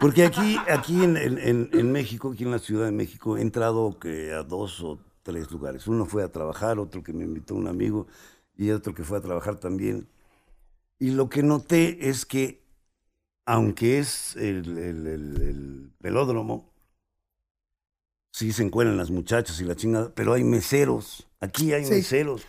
Porque 0.00 0.24
aquí, 0.24 0.58
aquí 0.70 1.02
en, 1.04 1.16
en- 1.16 1.38
en- 1.38 1.70
en 1.72 1.92
México, 1.92 2.32
aquí 2.32 2.44
en 2.44 2.50
la 2.50 2.58
Ciudad 2.58 2.86
de 2.86 2.92
México, 2.92 3.36
he 3.36 3.40
entrado 3.42 3.98
que 3.98 4.32
a 4.32 4.42
dos 4.42 4.80
o 4.82 4.98
tres 5.22 5.50
lugares. 5.50 5.86
Uno 5.86 6.06
fue 6.06 6.22
a 6.22 6.28
trabajar, 6.28 6.78
otro 6.78 7.02
que 7.02 7.12
me 7.12 7.24
invitó 7.24 7.54
un 7.54 7.66
amigo 7.66 8.06
y 8.56 8.70
otro 8.70 8.94
que 8.94 9.04
fue 9.04 9.18
a 9.18 9.20
trabajar 9.22 9.56
también. 9.56 10.08
Y 10.98 11.10
lo 11.10 11.28
que 11.28 11.42
noté 11.42 12.08
es 12.08 12.24
que, 12.24 12.62
aunque 13.44 13.98
es 13.98 14.34
el, 14.36 14.78
el- 14.78 15.06
el- 15.06 15.42
el 15.42 15.90
velódromo, 16.00 16.72
sí 18.32 18.52
se 18.52 18.62
encuentran 18.62 18.96
las 18.96 19.10
muchachas 19.10 19.60
y 19.60 19.64
la 19.64 19.76
chingada, 19.76 20.10
pero 20.14 20.32
hay 20.34 20.44
meseros. 20.44 21.26
Aquí 21.40 21.72
hay 21.72 21.84
Sí. 21.84 21.92
meseros. 21.94 22.46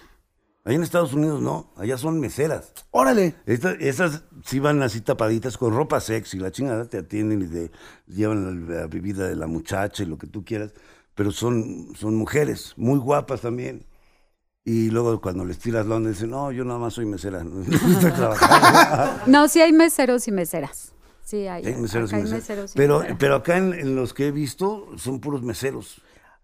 Allá 0.64 0.76
en 0.76 0.84
Estados 0.84 1.14
Unidos 1.14 1.42
no, 1.42 1.72
allá 1.78 1.98
son 1.98 2.20
meseras. 2.20 2.74
Órale. 2.92 3.36
Esta- 3.46 3.72
esas 3.74 4.24
sí 4.44 4.60
van 4.60 4.82
así 4.84 5.00
tapaditas 5.00 5.58
con 5.58 5.74
ropa 5.74 6.02
sexy, 6.02 6.40
la 6.40 6.52
chingada 6.52 6.86
te 6.90 6.98
atienden 6.98 7.42
y 7.44 7.48
te 7.48 7.72
llevan 8.08 8.68
la, 8.68 8.76
la 8.82 8.88
bebida 8.88 9.28
de 9.30 9.36
la 9.38 9.48
muchacha 9.48 10.04
y 10.04 10.08
lo 10.08 10.18
que 10.18 10.28
tú 10.28 10.44
quieras, 10.44 10.74
pero 11.16 11.32
son, 11.32 11.96
son 11.96 12.16
mujeres 12.16 12.74
muy 12.76 13.00
guapas 13.00 13.42
también. 13.42 13.86
Y 14.68 14.90
luego 14.90 15.22
cuando 15.22 15.46
les 15.46 15.60
tiras 15.60 15.86
la 15.86 15.96
onda 15.96 16.10
dicen, 16.10 16.30
no, 16.30 16.52
yo 16.52 16.66
nada 16.66 16.78
más 16.78 16.94
soy 16.94 17.06
mesera, 17.06 17.42
no 17.46 17.62
estoy 17.62 18.12
trabajando. 18.12 19.22
No, 19.26 19.48
sí 19.48 19.62
hay 19.62 19.72
meseros 19.72 20.28
y 20.28 20.34
meseras. 20.34 20.92
Sí, 21.24 21.48
hay, 21.48 21.66
Hay 21.66 21.76
meseros 21.76 22.12
y 22.12 22.16
hay 22.16 22.24
meseros 22.24 22.76
y 22.76 22.78
pero, 22.78 23.02
pero 23.18 23.36
acá 23.36 23.56
en, 23.56 23.74
en 23.74 23.96
los 23.96 24.14
que 24.14 24.28
he 24.28 24.32
visto 24.32 24.90
son 24.98 25.22
puros 25.22 25.42
meseros. 25.42 26.02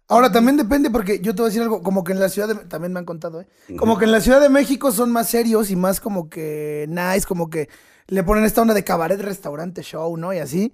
Ahora 0.08 0.32
también 0.32 0.56
depende 0.56 0.90
porque 0.90 1.20
yo 1.20 1.36
te 1.36 1.42
voy 1.42 1.48
a 1.48 1.50
decir 1.50 1.64
algo, 1.64 1.84
como 1.84 2.06
que 2.06 2.14
en 2.14 2.22
la 2.22 2.30
ciudad 2.30 2.48
de, 2.48 2.56
también 2.56 2.94
me 2.94 3.00
han 3.00 3.06
contado, 3.06 3.42
¿eh? 3.42 3.48
Como 3.78 3.98
que 3.98 4.06
en 4.06 4.14
la 4.14 4.22
Ciudad 4.22 4.40
de 4.40 4.48
México 4.48 4.94
son 4.94 5.12
más 5.12 5.28
serios 5.28 5.70
y 5.70 5.76
más 5.76 6.00
como 6.00 6.30
que 6.30 6.86
nice, 6.88 7.28
como 7.28 7.50
que 7.50 7.68
le 8.08 8.24
ponen 8.24 8.46
esta 8.46 8.62
onda 8.62 8.74
de 8.74 8.86
cabaret, 8.86 9.20
restaurante, 9.20 9.82
show, 9.82 10.16
¿no? 10.16 10.32
Y 10.32 10.38
así. 10.40 10.72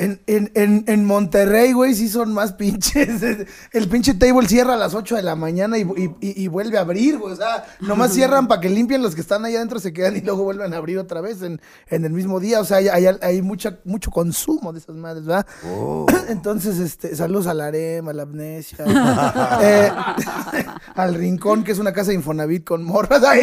En, 0.00 0.20
en, 0.28 0.52
en, 0.54 0.84
en 0.86 1.04
Monterrey, 1.04 1.72
güey, 1.72 1.92
sí 1.92 2.08
son 2.08 2.32
más 2.32 2.52
pinches. 2.52 3.20
El 3.72 3.88
pinche 3.88 4.14
table 4.14 4.46
cierra 4.46 4.74
a 4.74 4.76
las 4.76 4.94
8 4.94 5.16
de 5.16 5.22
la 5.22 5.34
mañana 5.34 5.76
y, 5.76 5.82
y- 5.82 6.44
y- 6.44 6.46
vuelve 6.46 6.78
a 6.78 6.82
abrir, 6.82 7.18
güey. 7.18 7.32
O 7.32 7.36
sea, 7.36 7.64
nomás 7.80 8.12
cierran 8.14 8.46
para 8.46 8.60
que 8.60 8.68
limpien 8.70 9.02
los 9.02 9.16
que 9.16 9.20
están 9.20 9.44
ahí 9.44 9.56
adentro, 9.56 9.80
se 9.80 9.92
quedan 9.92 10.16
y 10.16 10.20
luego 10.20 10.44
vuelven 10.44 10.72
a 10.72 10.76
abrir 10.76 10.98
otra 10.98 11.20
vez 11.20 11.42
en, 11.42 11.60
en 11.88 12.04
el 12.04 12.12
mismo 12.12 12.38
día. 12.38 12.60
O 12.60 12.64
sea, 12.64 12.76
hay, 12.76 12.86
hay, 12.86 13.06
hay 13.20 13.42
mucha, 13.42 13.78
mucho 13.84 14.12
consumo 14.12 14.72
de 14.72 14.78
esas 14.78 14.94
madres, 14.94 15.26
¿verdad? 15.26 15.46
Oh. 15.68 16.06
Entonces, 16.28 16.78
este, 16.78 17.16
saludos 17.16 17.48
al 17.48 17.60
harem, 17.60 18.08
a 18.08 18.12
la 18.12 18.22
amnesia, 18.22 18.84
eh, 19.60 19.90
al 20.94 21.14
rincón, 21.14 21.64
que 21.64 21.72
es 21.72 21.78
una 21.80 21.92
casa 21.92 22.10
de 22.10 22.14
Infonavit 22.14 22.64
con 22.64 22.84
morras. 22.84 23.24
Ahí, 23.24 23.40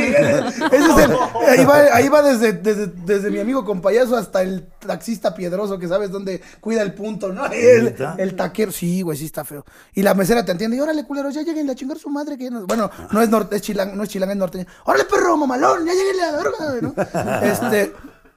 ese 0.71 0.77
es 0.77 0.97
el- 0.99 1.59
ahí 1.59 1.65
va, 1.65 1.77
ahí 1.93 2.07
va 2.07 2.21
desde, 2.21 2.53
desde, 2.53 2.87
desde 2.87 3.29
mi 3.29 3.39
amigo 3.39 3.65
con 3.65 3.81
payaso 3.81 4.15
hasta 4.15 4.41
el 4.41 4.67
taxista 4.85 5.35
piedroso 5.35 5.79
que 5.79 5.87
sabes 5.89 6.11
dónde 6.11 6.41
cuida 6.59 6.81
el 6.81 6.93
punto, 6.93 7.31
¿no? 7.31 7.45
El, 7.45 8.35
taquero, 8.35 8.71
sí, 8.71 9.01
güey, 9.01 9.17
sí 9.17 9.25
está 9.25 9.43
feo. 9.43 9.65
Y 9.93 10.01
la 10.01 10.13
mesera 10.13 10.43
te 10.45 10.51
entiende, 10.51 10.77
y 10.77 10.79
órale, 10.79 11.03
culeros, 11.05 11.33
ya 11.33 11.41
lleguen 11.41 11.69
a 11.69 11.75
chingar 11.75 11.97
su 11.97 12.09
madre. 12.09 12.37
que 12.37 12.45
ya 12.45 12.49
no-". 12.49 12.65
Bueno, 12.67 12.89
no 13.11 13.21
es, 13.21 13.29
norte, 13.29 13.55
es 13.57 13.61
chilang, 13.61 13.95
no 13.95 14.03
es 14.03 14.09
chilanga, 14.09 14.33
es 14.33 14.39
norteño. 14.39 14.65
Órale, 14.85 15.05
perro, 15.05 15.37
mamalón, 15.37 15.85
ya 15.85 15.93
lleguen 15.93 16.21
a 16.21 16.31
la 16.31 16.37
verga, 16.37 16.81
¿no? 16.81 17.41
Este, 17.51 17.93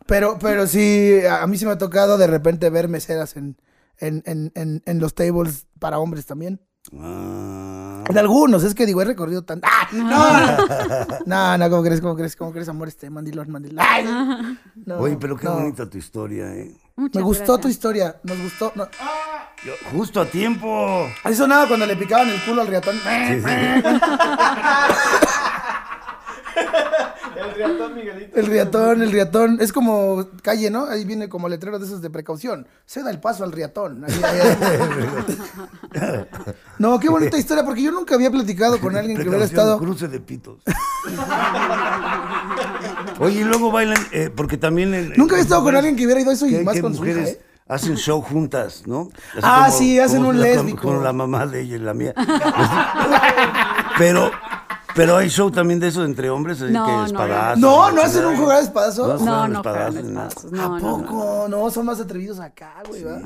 pero, 0.07 0.39
pero 0.41 0.67
sí, 0.67 1.21
a 1.29 1.47
mí 1.47 1.59
sí 1.59 1.67
me 1.67 1.73
ha 1.73 1.79
tocado 1.79 2.19
de 2.19 2.27
repente 2.27 2.71
ver 2.71 2.89
meseras 2.89 3.37
en, 3.37 3.57
en, 3.99 4.23
en, 4.27 4.53
en, 4.55 4.83
en 4.87 4.99
los 5.01 5.15
tables 5.15 5.67
para 5.79 5.99
hombres 5.99 6.27
también. 6.27 6.61
Ah. 6.97 8.05
En 8.09 8.17
algunos, 8.17 8.65
es 8.65 8.75
que 8.75 8.87
digo, 8.87 9.03
he 9.03 9.05
recorrido 9.05 9.43
tanto. 9.45 9.69
¡Ah! 9.71 9.89
No, 9.93 10.07
no, 10.07 11.07
no, 11.27 11.59
no, 11.59 11.71
¿cómo 11.71 11.83
crees? 11.83 12.01
¿Cómo 12.01 12.17
crees? 12.17 12.37
¿Cómo 12.37 12.53
crees, 12.53 12.69
amor? 12.69 12.89
Este 12.89 13.11
mandilón, 13.11 13.51
mandilón. 13.51 13.85
¡Ay! 13.87 14.05
No, 14.87 14.99
Oye, 14.99 15.19
pero 15.21 15.37
qué 15.37 15.45
no. 15.45 15.55
bonita 15.57 15.89
tu 15.89 15.99
historia, 15.99 16.55
¿eh? 16.55 16.75
Me 17.15 17.23
gustó 17.23 17.59
tu 17.59 17.69
historia, 17.69 18.17
nos 18.25 18.39
gustó. 18.43 18.73
no. 18.75 18.89
Yo- 19.65 19.73
justo 19.93 20.21
a 20.21 20.27
tiempo. 20.27 21.09
Ahí 21.25 21.35
sonaba 21.35 21.67
cuando 21.67 21.87
le 21.87 21.97
picaban 21.97 22.29
el 22.29 22.41
culo 22.45 22.63
al 22.63 22.69
riatón. 22.69 22.95
Sí, 22.97 23.41
sí. 23.41 23.49
El 27.39 27.55
riatón 27.55 27.95
Miguelito. 27.95 28.37
El 28.39 28.47
riatón, 28.47 29.03
el 29.03 29.13
riatón. 29.13 29.59
Es 29.61 29.73
como 29.73 30.27
calle, 30.43 30.71
¿no? 30.71 30.87
Ahí 30.87 31.05
viene 31.05 31.29
como 31.29 31.49
letrero 31.49 31.79
de 31.79 31.87
esos 31.87 32.03
de 32.03 32.11
precaución. 32.11 32.67
Se 32.85 33.03
da 33.03 33.11
el 33.11 33.21
paso 33.21 33.45
al 33.45 33.53
riatón. 33.53 34.05
Ahí- 34.05 34.23
ahí- 34.25 34.41
ahí. 34.41 36.19
No, 36.79 36.99
qué 37.01 37.09
bonita 37.09 37.37
historia, 37.39 37.65
porque 37.65 37.83
yo 37.83 37.91
nunca 37.93 38.15
había 38.15 38.31
platicado 38.31 38.81
con 38.81 38.97
alguien 38.97 39.17
que 39.17 39.23
hubiera 39.29 39.47
Precaución, 39.47 39.61
estado. 39.61 39.79
Cruce 39.79 40.07
de 40.09 40.21
pitos. 40.21 40.63
Oye, 43.21 43.41
y 43.41 43.45
luego 43.45 43.71
bailan, 43.73 43.99
eh, 44.13 44.31
porque 44.35 44.57
también... 44.57 44.95
en- 44.95 45.13
Nunca 45.17 45.35
había 45.35 45.43
estado 45.43 45.63
con 45.65 45.75
alguien 45.77 45.97
que 45.97 46.05
hubiera 46.05 46.21
ido 46.21 46.31
a 46.31 46.35
eso 46.35 46.47
y 46.47 46.51
que- 46.51 46.63
más 46.65 46.75
que 46.75 46.81
con 46.83 46.95
su 46.95 47.05
hija, 47.05 47.15
mujeres 47.19 47.37
¿eh? 47.39 47.41
hacen 47.69 47.97
show 47.97 48.21
juntas, 48.23 48.85
¿no? 48.87 49.11
Así 49.35 49.41
Ah, 49.43 49.71
sí, 49.71 49.99
hacen 50.01 50.25
un 50.25 50.39
la- 50.41 50.47
lésbico. 50.47 50.83
Con, 50.83 51.03
la 51.05 51.13
mamá 51.13 51.47
de 51.47 51.61
ella 51.63 51.77
y 51.77 51.79
la 51.81 51.95
mía. 51.95 52.15
pero, 53.99 54.31
pero 54.95 55.17
hay 55.17 55.29
show 55.29 55.51
también 55.51 55.79
de 55.81 55.89
eso 55.89 56.05
entre 56.05 56.31
hombres, 56.31 56.61
así 56.61 56.73
No, 56.73 56.87
que 56.87 56.93
no, 56.93 57.07
espadazos. 57.07 57.59
No, 57.61 57.93
no 57.93 58.03
hacen 58.03 58.25
un 58.25 58.37
jugar 58.37 58.59
de 58.59 58.65
espadazos. 58.65 59.23
No, 59.23 59.47
No, 59.49 59.59
espadazos 59.59 60.05
espadazos, 60.05 60.53
no, 60.53 60.63
¿A 60.63 60.69
no, 60.69 60.79
no. 60.79 61.07
poco? 61.07 61.47
No, 61.49 61.71
son 61.71 61.87
más 61.87 62.01
atrevidos 62.01 62.41
acá, 62.41 62.75
güey, 62.89 63.05
¿va? 63.05 63.21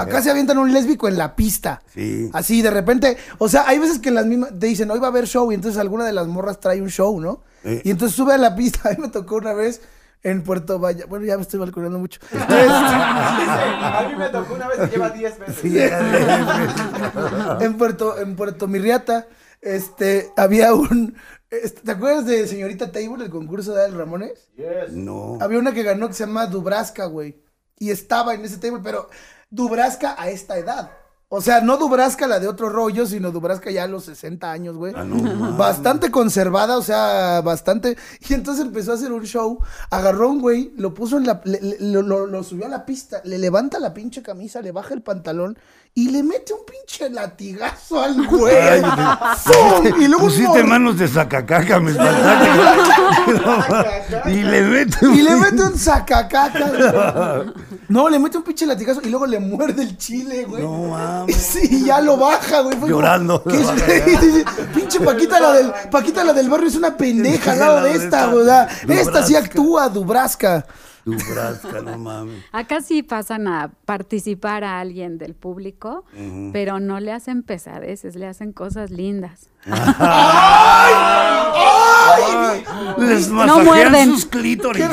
Acá 0.00 0.22
se 0.22 0.30
avientan 0.30 0.58
un 0.58 0.72
lésbico 0.72 1.08
en 1.08 1.18
la 1.18 1.34
pista. 1.36 1.82
Sí. 1.92 2.30
Así, 2.32 2.62
de 2.62 2.70
repente, 2.70 3.16
o 3.38 3.48
sea, 3.48 3.64
hay 3.66 3.78
veces 3.78 3.98
que 3.98 4.10
las 4.10 4.26
mismas 4.26 4.50
te 4.58 4.66
dicen, 4.66 4.90
hoy 4.90 4.98
va 4.98 5.08
a 5.08 5.10
haber 5.10 5.26
show, 5.26 5.50
y 5.52 5.54
entonces 5.54 5.80
alguna 5.80 6.04
de 6.04 6.12
las 6.12 6.26
morras 6.26 6.60
trae 6.60 6.80
un 6.80 6.90
show, 6.90 7.20
¿no? 7.20 7.42
Eh. 7.64 7.82
Y 7.84 7.90
entonces 7.90 8.16
sube 8.16 8.32
a 8.34 8.38
la 8.38 8.54
pista. 8.54 8.80
A 8.88 8.90
mí 8.92 8.96
me 9.00 9.08
tocó 9.08 9.36
una 9.36 9.52
vez 9.52 9.80
en 10.22 10.42
Puerto 10.42 10.78
Vallarta. 10.78 11.08
Bueno, 11.08 11.24
ya 11.26 11.36
me 11.36 11.42
estoy 11.42 11.58
balconeando 11.60 11.98
mucho. 11.98 12.20
A 12.32 14.06
mí 14.08 14.14
me 14.16 14.28
tocó 14.28 14.54
una 14.54 14.68
vez 14.68 14.78
y 14.86 14.90
lleva 14.90 15.10
10 15.10 15.38
veces. 15.40 15.56
Sí, 15.60 15.76
en 17.60 17.76
Puerto, 17.76 18.18
en 18.18 18.36
Puerto 18.36 18.66
Mirriata, 18.68 19.26
este, 19.60 20.30
había 20.36 20.74
un. 20.74 21.16
este, 21.50 21.80
¿Te 21.82 21.92
acuerdas 21.92 22.26
de 22.26 22.46
Señorita 22.46 22.92
Table, 22.92 23.24
el 23.24 23.30
concurso 23.30 23.74
de 23.74 23.84
Al 23.84 23.92
Ramones? 23.96 24.48
Yes. 24.56 24.92
no. 24.92 25.38
Había 25.40 25.58
una 25.58 25.72
que 25.72 25.82
ganó 25.82 26.08
que 26.08 26.14
se 26.14 26.26
llama 26.26 26.46
Dubraska, 26.46 27.06
güey. 27.06 27.42
Y 27.78 27.90
estaba 27.90 28.34
en 28.34 28.44
ese 28.44 28.56
table, 28.58 28.80
pero 28.82 29.08
Dubraska 29.50 30.14
a 30.18 30.30
esta 30.30 30.56
edad. 30.58 30.90
O 31.28 31.40
sea, 31.40 31.60
no 31.60 31.76
Dubraska 31.76 32.28
la 32.28 32.38
de 32.38 32.46
otro 32.46 32.68
rollo, 32.68 33.04
sino 33.04 33.32
Dubraska 33.32 33.68
ya 33.72 33.82
a 33.82 33.86
los 33.88 34.04
60 34.04 34.50
años, 34.50 34.76
güey. 34.76 34.92
Ah, 34.96 35.02
no, 35.02 35.56
bastante 35.56 36.12
conservada, 36.12 36.78
o 36.78 36.82
sea, 36.82 37.40
bastante. 37.44 37.96
Y 38.28 38.34
entonces 38.34 38.64
empezó 38.64 38.92
a 38.92 38.94
hacer 38.94 39.10
un 39.10 39.24
show, 39.26 39.58
agarró 39.90 40.26
a 40.26 40.30
un 40.30 40.40
güey, 40.40 40.72
lo 40.76 40.94
puso 40.94 41.16
en 41.18 41.26
la. 41.26 41.40
le- 41.44 41.60
le- 41.60 41.76
lo, 41.80 42.02
lo- 42.02 42.26
lo 42.26 42.42
subió 42.44 42.66
a 42.66 42.68
la 42.68 42.86
pista, 42.86 43.20
le 43.24 43.38
levanta 43.38 43.80
la 43.80 43.92
pinche 43.92 44.22
camisa, 44.22 44.62
le 44.62 44.70
baja 44.70 44.94
el 44.94 45.02
pantalón 45.02 45.58
y 45.98 46.10
le 46.10 46.22
mete 46.22 46.52
un 46.52 46.60
pinche 46.66 47.08
latigazo 47.08 48.02
al 48.02 48.26
güey. 48.26 48.54
Ay, 48.54 48.82
y 50.00 50.08
luego 50.08 50.24
un 50.26 50.30
Pusiste 50.30 50.62
manos 50.62 50.98
de 50.98 51.08
sacacaca, 51.08 51.80
me 51.80 51.92
espantaste. 51.92 54.30
y 54.30 54.42
le 54.42 54.62
mete 54.62 54.98
Y 55.06 55.22
le 55.22 55.36
mete 55.36 55.62
un 55.62 55.78
sacacaca. 55.78 57.44
No, 57.88 58.08
le 58.10 58.18
mete 58.18 58.36
un 58.36 58.44
pinche 58.44 58.66
latigazo 58.66 59.00
y 59.02 59.08
luego 59.08 59.24
le 59.26 59.38
muerde 59.40 59.82
el 59.84 59.96
chile, 59.96 60.44
güey. 60.44 60.62
No 60.62 60.86
Y 60.86 60.90
mames. 61.30 61.36
sí, 61.36 61.84
ya 61.86 62.00
lo 62.00 62.16
baja, 62.18 62.60
güey. 62.60 62.76
Fue 62.76 62.90
como, 62.90 63.00
Llorando. 63.00 63.42
¿qué 63.44 63.58
es- 63.60 63.66
sí, 64.20 64.22
sí, 64.32 64.44
pinche 64.74 65.00
Paquita 65.00 65.40
la, 65.40 65.52
del, 65.52 65.72
Paquita 65.90 66.24
la 66.24 66.32
del 66.34 66.50
barrio 66.50 66.68
es 66.68 66.76
una 66.76 66.94
pendeja 66.96 67.52
al 67.52 67.58
lado 67.58 67.82
de 67.84 67.94
esta, 67.94 68.26
güey. 68.26 68.46
Esta 68.88 69.22
sí 69.24 69.34
actúa, 69.34 69.88
Dubraska. 69.88 70.66
Tu 71.06 71.14
brasca, 71.32 71.82
no 71.82 71.96
mames. 71.98 72.42
Acá 72.50 72.80
sí 72.80 73.04
pasan 73.04 73.46
a 73.46 73.70
participar 73.84 74.64
a 74.64 74.80
alguien 74.80 75.18
del 75.18 75.36
público, 75.36 76.04
pero 76.52 76.80
no 76.80 76.98
le 76.98 77.12
hacen 77.12 77.44
pesadeces, 77.44 78.16
le 78.16 78.26
hacen 78.26 78.52
cosas 78.52 78.90
lindas. 78.90 79.48
Les 82.98 83.28
No 83.28 83.34
masajean 83.36 83.64
muerden. 83.64 84.10
sus 84.10 84.26
clítoris. 84.26 84.84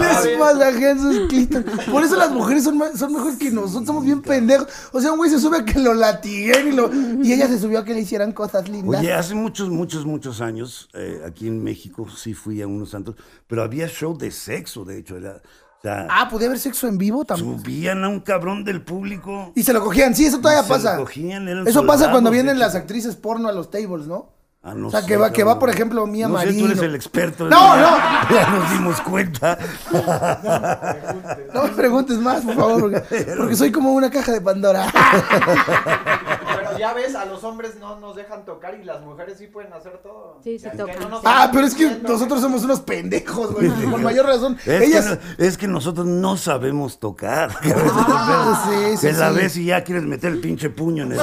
Les 0.00 0.38
masajean 0.38 0.98
sus 1.00 1.28
clítoris. 1.28 1.66
Por 1.90 2.02
eso 2.04 2.16
las 2.16 2.30
mujeres 2.30 2.64
son, 2.64 2.80
son 2.96 3.12
mejores 3.12 3.36
que 3.36 3.50
nosotros, 3.50 3.86
somos 3.86 4.04
bien 4.04 4.22
pendejos. 4.22 4.68
O 4.92 5.00
sea, 5.00 5.12
un 5.12 5.18
güey 5.18 5.30
se 5.30 5.38
sube 5.38 5.58
a 5.58 5.64
que 5.64 5.78
lo 5.78 5.94
latiguen 5.94 6.68
y, 6.68 6.72
lo, 6.72 6.90
y 7.22 7.32
ella 7.32 7.48
se 7.48 7.58
subió 7.58 7.80
a 7.80 7.84
que 7.84 7.94
le 7.94 8.00
hicieran 8.00 8.32
cosas 8.32 8.68
lindas. 8.68 9.00
Oye, 9.00 9.12
hace 9.12 9.34
muchos, 9.34 9.70
muchos, 9.70 10.04
muchos 10.04 10.40
años, 10.40 10.88
eh, 10.94 11.22
aquí 11.26 11.48
en 11.48 11.62
México, 11.62 12.08
sí 12.08 12.34
fui 12.34 12.62
a 12.62 12.66
unos 12.66 12.90
santos, 12.90 13.16
pero 13.46 13.62
había 13.62 13.88
show 13.88 14.16
de 14.16 14.30
sexo, 14.30 14.84
de 14.84 14.98
hecho. 14.98 15.16
Era, 15.16 15.36
o 15.36 15.82
sea, 15.82 16.06
ah, 16.10 16.28
¿podía 16.28 16.46
haber 16.46 16.60
sexo 16.60 16.86
en 16.86 16.96
vivo 16.96 17.24
también? 17.24 17.58
subían 17.58 18.04
a 18.04 18.08
un 18.08 18.20
cabrón 18.20 18.64
del 18.64 18.82
público. 18.82 19.52
Y 19.54 19.62
se 19.62 19.72
lo 19.72 19.82
cogían, 19.82 20.14
sí, 20.14 20.26
eso 20.26 20.38
todavía 20.38 20.60
Y 20.60 20.64
se 20.64 20.68
lo 20.68 20.74
pasa. 20.76 20.96
cogían, 20.96 21.48
eso 21.66 21.86
pasa 21.86 22.10
cuando 22.10 22.30
vienen 22.30 22.58
las 22.58 22.74
actrices 22.74 23.16
porno 23.16 23.48
a 23.48 23.52
los 23.52 23.70
tables, 23.70 24.06
¿no? 24.06 24.41
Ah, 24.64 24.74
no 24.76 24.86
o 24.86 24.90
sea, 24.92 25.00
sé, 25.00 25.08
que 25.08 25.16
va, 25.16 25.32
que 25.32 25.42
va, 25.42 25.58
por 25.58 25.70
ejemplo, 25.70 26.06
Mía 26.06 26.28
no 26.28 26.38
sé, 26.38 26.46
Marino. 26.46 26.66
tú 26.66 26.72
eres 26.72 26.82
el 26.84 26.94
experto. 26.94 27.48
No, 27.48 27.76
no. 27.76 27.96
Ya 28.30 28.48
nos 28.48 28.70
dimos 28.70 29.00
cuenta. 29.00 29.58
No 31.52 31.64
me 31.64 31.68
preguntes 31.70 32.18
más, 32.18 32.42
por 32.42 32.54
favor, 32.54 32.80
porque, 32.80 33.34
porque 33.36 33.56
soy 33.56 33.72
como 33.72 33.92
una 33.92 34.08
caja 34.10 34.30
de 34.32 34.40
Pandora. 34.40 34.86
Pero 36.54 36.78
ya 36.78 36.92
ves, 36.94 37.14
a 37.16 37.24
los 37.24 37.42
hombres 37.44 37.74
no 37.80 37.98
nos 37.98 38.14
dejan 38.14 38.44
tocar 38.44 38.74
y 38.80 38.84
las 38.84 39.00
mujeres 39.02 39.36
sí 39.38 39.46
pueden 39.48 39.72
hacer 39.72 39.98
todo. 40.02 40.38
Sí, 40.44 40.58
sí 40.58 40.68
Que 40.70 40.76
tocan. 40.76 41.10
no 41.10 41.20
Ah, 41.24 41.50
pero 41.52 41.66
es 41.66 41.74
que 41.74 41.98
nosotros 42.02 42.40
somos 42.40 42.62
unos 42.64 42.80
pendejos, 42.80 43.52
güey. 43.52 43.68
Con 43.90 44.02
mayor 44.02 44.26
razón. 44.26 44.56
Es, 44.64 44.82
Ellas. 44.82 45.18
que, 45.36 45.46
es 45.46 45.58
que 45.58 45.66
nosotros 45.68 46.06
no 46.06 46.36
sabemos 46.36 46.98
tocar. 46.98 47.50
Ah, 47.62 48.68
sí, 48.70 48.96
sí, 48.96 49.06
Te 49.08 49.12
la 49.14 49.30
sí. 49.30 49.36
ves 49.36 49.56
y 49.56 49.64
ya 49.66 49.82
quieres 49.84 50.04
meter 50.04 50.32
el 50.32 50.40
pinche 50.40 50.70
puño 50.70 51.02
en 51.04 51.12
el. 51.12 51.18
Y 51.18 51.20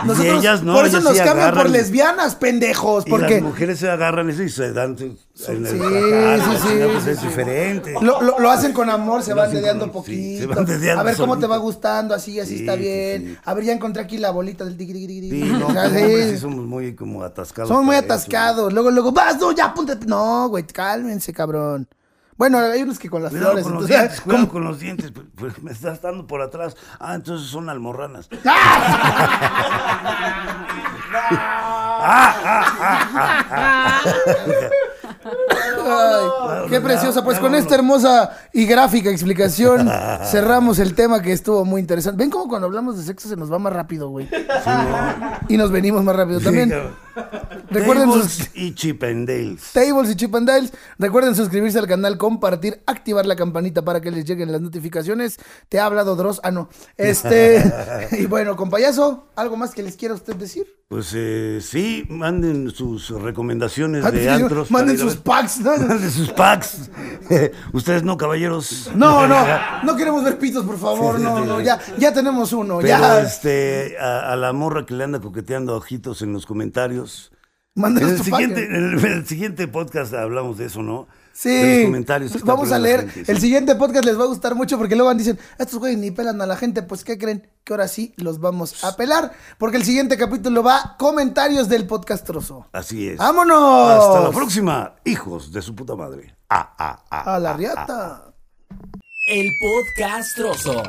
Nosotros- 0.06 0.38
ellas 0.40 0.62
no. 0.62 0.74
por 0.74 0.86
eso 0.86 0.96
ellas 0.98 1.04
nos 1.04 1.12
sí 1.18 1.24
cambian 1.24 1.50
por 1.54 1.66
agarran- 1.66 1.70
lesbianas, 1.72 2.34
pendejos. 2.34 3.04
Y 3.06 3.10
Porque 3.10 3.34
las 3.34 3.42
mujeres 3.42 3.78
se 3.78 3.90
agarran 3.90 4.28
eso 4.30 4.42
y 4.42 4.48
se 4.48 4.72
dan 4.72 4.96
en 4.98 5.02
el 5.06 5.72
Sí, 5.72 5.76
placar, 5.78 6.38
sí, 6.40 6.44
sí, 6.62 6.68
chingada, 6.68 6.92
pues 6.92 7.04
sí, 7.04 7.10
es 7.10 7.18
sí. 7.18 7.26
diferente. 7.26 7.94
lo, 8.00 8.22
lo- 8.22 8.38
lo 8.38 8.50
hacen 8.50 8.72
con 8.72 8.88
amor, 8.90 9.22
se 9.22 9.30
Lo 9.30 9.36
van 9.36 9.52
dedeando 9.52 9.84
sí, 9.86 9.90
poquito. 9.90 10.40
se 10.40 10.46
van 10.46 10.64
dedeando 10.64 11.00
a 11.00 11.04
ver 11.04 11.16
cómo 11.16 11.38
te 11.38 11.46
va 11.46 11.56
gustando, 11.56 12.14
así, 12.14 12.38
así 12.40 12.54
Sí, 12.56 12.60
está 12.60 12.74
sí, 12.74 12.80
bien. 12.80 13.24
sí. 13.26 13.38
A 13.44 13.54
ver, 13.54 13.64
ya 13.64 13.72
encontré 13.72 14.02
aquí 14.02 14.18
la 14.18 14.30
bolita 14.30 14.64
del 14.64 14.76
tiki. 14.76 14.94
Sí, 14.94 15.30
no, 15.58 15.68
sí. 15.90 16.30
sí 16.30 16.38
somos 16.38 16.64
muy 16.64 16.94
como 16.94 17.22
atascados. 17.22 17.68
Somos 17.68 17.84
muy 17.84 17.96
eso. 17.96 18.04
atascados. 18.04 18.72
Luego, 18.72 18.90
luego, 18.90 19.12
vas, 19.12 19.38
no, 19.40 19.52
ya, 19.52 19.74
ponte. 19.74 19.96
No, 20.06 20.48
güey, 20.48 20.64
cálmense, 20.64 21.32
cabrón. 21.32 21.88
Bueno, 22.36 22.58
hay 22.58 22.82
unos 22.82 22.98
que 22.98 23.08
con 23.08 23.22
las 23.22 23.30
Cuidado 23.30 23.52
flores. 23.52 23.64
con 23.64 23.74
los 23.74 23.82
entonces, 23.84 24.00
dientes, 24.00 24.20
cuidado 24.20 24.48
con 24.48 24.64
los 24.64 24.80
dientes. 24.80 25.12
Pues, 25.12 25.26
pues, 25.36 25.62
me 25.62 25.70
estás 25.70 26.02
dando 26.02 26.26
por 26.26 26.42
atrás. 26.42 26.76
Ah, 26.98 27.14
entonces 27.14 27.48
son 27.48 27.68
almorranas. 27.68 28.28
Ay, 35.86 36.68
qué 36.70 36.80
preciosa. 36.80 37.22
Pues 37.24 37.38
con 37.38 37.54
esta 37.54 37.74
hermosa 37.74 38.30
y 38.52 38.66
gráfica 38.66 39.10
explicación 39.10 39.88
cerramos 40.30 40.78
el 40.78 40.94
tema 40.94 41.20
que 41.22 41.32
estuvo 41.32 41.64
muy 41.64 41.80
interesante. 41.80 42.22
Ven 42.22 42.30
como 42.30 42.48
cuando 42.48 42.66
hablamos 42.66 42.96
de 42.96 43.04
sexo 43.04 43.28
se 43.28 43.36
nos 43.36 43.52
va 43.52 43.58
más 43.58 43.72
rápido, 43.72 44.08
güey. 44.08 44.28
Y 45.48 45.56
nos 45.56 45.70
venimos 45.70 46.02
más 46.04 46.16
rápido 46.16 46.38
Sí, 46.40 46.44
también. 46.44 46.70
cabrón. 46.70 47.04
Recuerden 47.70 48.08
Tables 48.10 48.32
sus- 48.32 48.50
y 48.54 48.74
Chip 48.74 49.02
and 49.04 49.28
Dales. 49.28 49.70
Tables 49.72 50.10
y 50.10 50.16
Chip 50.16 50.34
and 50.34 50.48
Dales. 50.48 50.72
Recuerden 50.98 51.34
suscribirse 51.36 51.78
al 51.78 51.86
canal, 51.86 52.18
compartir, 52.18 52.82
activar 52.86 53.24
la 53.26 53.36
campanita 53.36 53.82
para 53.82 54.00
que 54.00 54.10
les 54.10 54.24
lleguen 54.24 54.50
las 54.50 54.60
notificaciones. 54.60 55.36
Te 55.68 55.78
ha 55.78 55.86
hablado 55.86 56.16
Dross. 56.16 56.40
Ah, 56.42 56.50
no. 56.50 56.68
Este. 56.96 57.62
y 58.18 58.26
bueno, 58.26 58.56
con 58.56 58.68
payaso, 58.70 59.28
¿algo 59.36 59.56
más 59.56 59.72
que 59.74 59.82
les 59.82 59.96
quiera 59.96 60.14
usted 60.14 60.34
decir? 60.36 60.66
Pues 60.88 61.12
eh, 61.14 61.60
sí, 61.62 62.04
manden 62.08 62.70
sus 62.70 63.10
recomendaciones 63.10 64.04
Ah, 64.04 64.10
de 64.10 64.28
antros. 64.28 64.70
Manden 64.70 64.98
sus 64.98 65.14
ver. 65.14 65.22
Packs. 65.58 65.80
¿no? 65.80 65.86
Manden 65.88 66.10
sus 66.10 66.30
packs. 66.30 66.90
Ustedes 67.72 68.02
no, 68.02 68.16
caballeros. 68.16 68.90
No, 68.94 69.26
no, 69.28 69.44
no 69.82 69.96
queremos 69.96 70.24
ver 70.24 70.38
pitos, 70.38 70.64
por 70.64 70.78
favor. 70.78 71.18
No, 71.20 71.44
no, 71.44 71.60
ya, 71.60 71.78
ya 71.98 72.12
tenemos 72.12 72.52
uno. 72.52 72.78
Pero 72.78 72.88
ya. 72.88 73.20
este, 73.20 73.96
a, 73.98 74.32
a 74.32 74.36
la 74.36 74.52
morra 74.52 74.86
que 74.86 74.94
le 74.94 75.04
anda 75.04 75.20
coqueteando 75.20 75.76
ojitos 75.76 76.22
en 76.22 76.32
los 76.32 76.46
comentarios. 76.46 77.32
En 77.76 77.98
el, 77.98 78.22
siguiente, 78.22 78.62
pack. 78.62 78.70
en 78.70 78.74
el, 78.76 79.04
en 79.04 79.12
el 79.12 79.26
siguiente 79.26 79.66
podcast 79.66 80.14
hablamos 80.14 80.58
de 80.58 80.66
eso, 80.66 80.82
¿no? 80.82 81.08
Sí, 81.36 81.48
De 81.50 81.76
los 81.78 81.84
comentarios. 81.86 82.32
que 82.32 82.38
vamos 82.44 82.70
a 82.70 82.78
leer. 82.78 83.10
gente, 83.10 83.30
El 83.32 83.38
sí. 83.38 83.42
siguiente 83.42 83.74
podcast 83.74 84.04
les 84.04 84.16
va 84.18 84.22
a 84.22 84.26
gustar 84.28 84.54
mucho 84.54 84.78
porque 84.78 84.94
luego 84.94 85.08
van 85.08 85.18
dicen, 85.18 85.36
estos 85.58 85.80
güeyes 85.80 85.98
ni 85.98 86.12
pelan 86.12 86.40
a 86.40 86.46
la 86.46 86.56
gente. 86.56 86.82
Pues, 86.84 87.02
¿qué 87.02 87.18
creen? 87.18 87.50
Que 87.64 87.72
ahora 87.72 87.88
sí 87.88 88.14
los 88.18 88.38
vamos 88.40 88.84
a 88.84 88.96
pelar. 88.96 89.32
Porque 89.58 89.76
el 89.76 89.84
siguiente 89.84 90.16
capítulo 90.16 90.62
va 90.62 90.94
comentarios 90.96 91.68
del 91.68 91.86
podcast 91.88 92.24
trozo. 92.24 92.68
Así 92.72 93.08
es. 93.08 93.18
¡Vámonos! 93.18 93.90
Hasta 93.90 94.20
la 94.20 94.30
próxima, 94.30 94.94
hijos 95.04 95.50
de 95.52 95.60
su 95.60 95.74
puta 95.74 95.96
madre. 95.96 96.36
Ah, 96.48 96.72
ah, 96.78 97.04
ah. 97.10 97.34
A 97.34 97.38
la 97.40 97.52
riata. 97.54 98.32
El 99.26 99.50
podcast 99.60 100.36
trozo. 100.36 100.82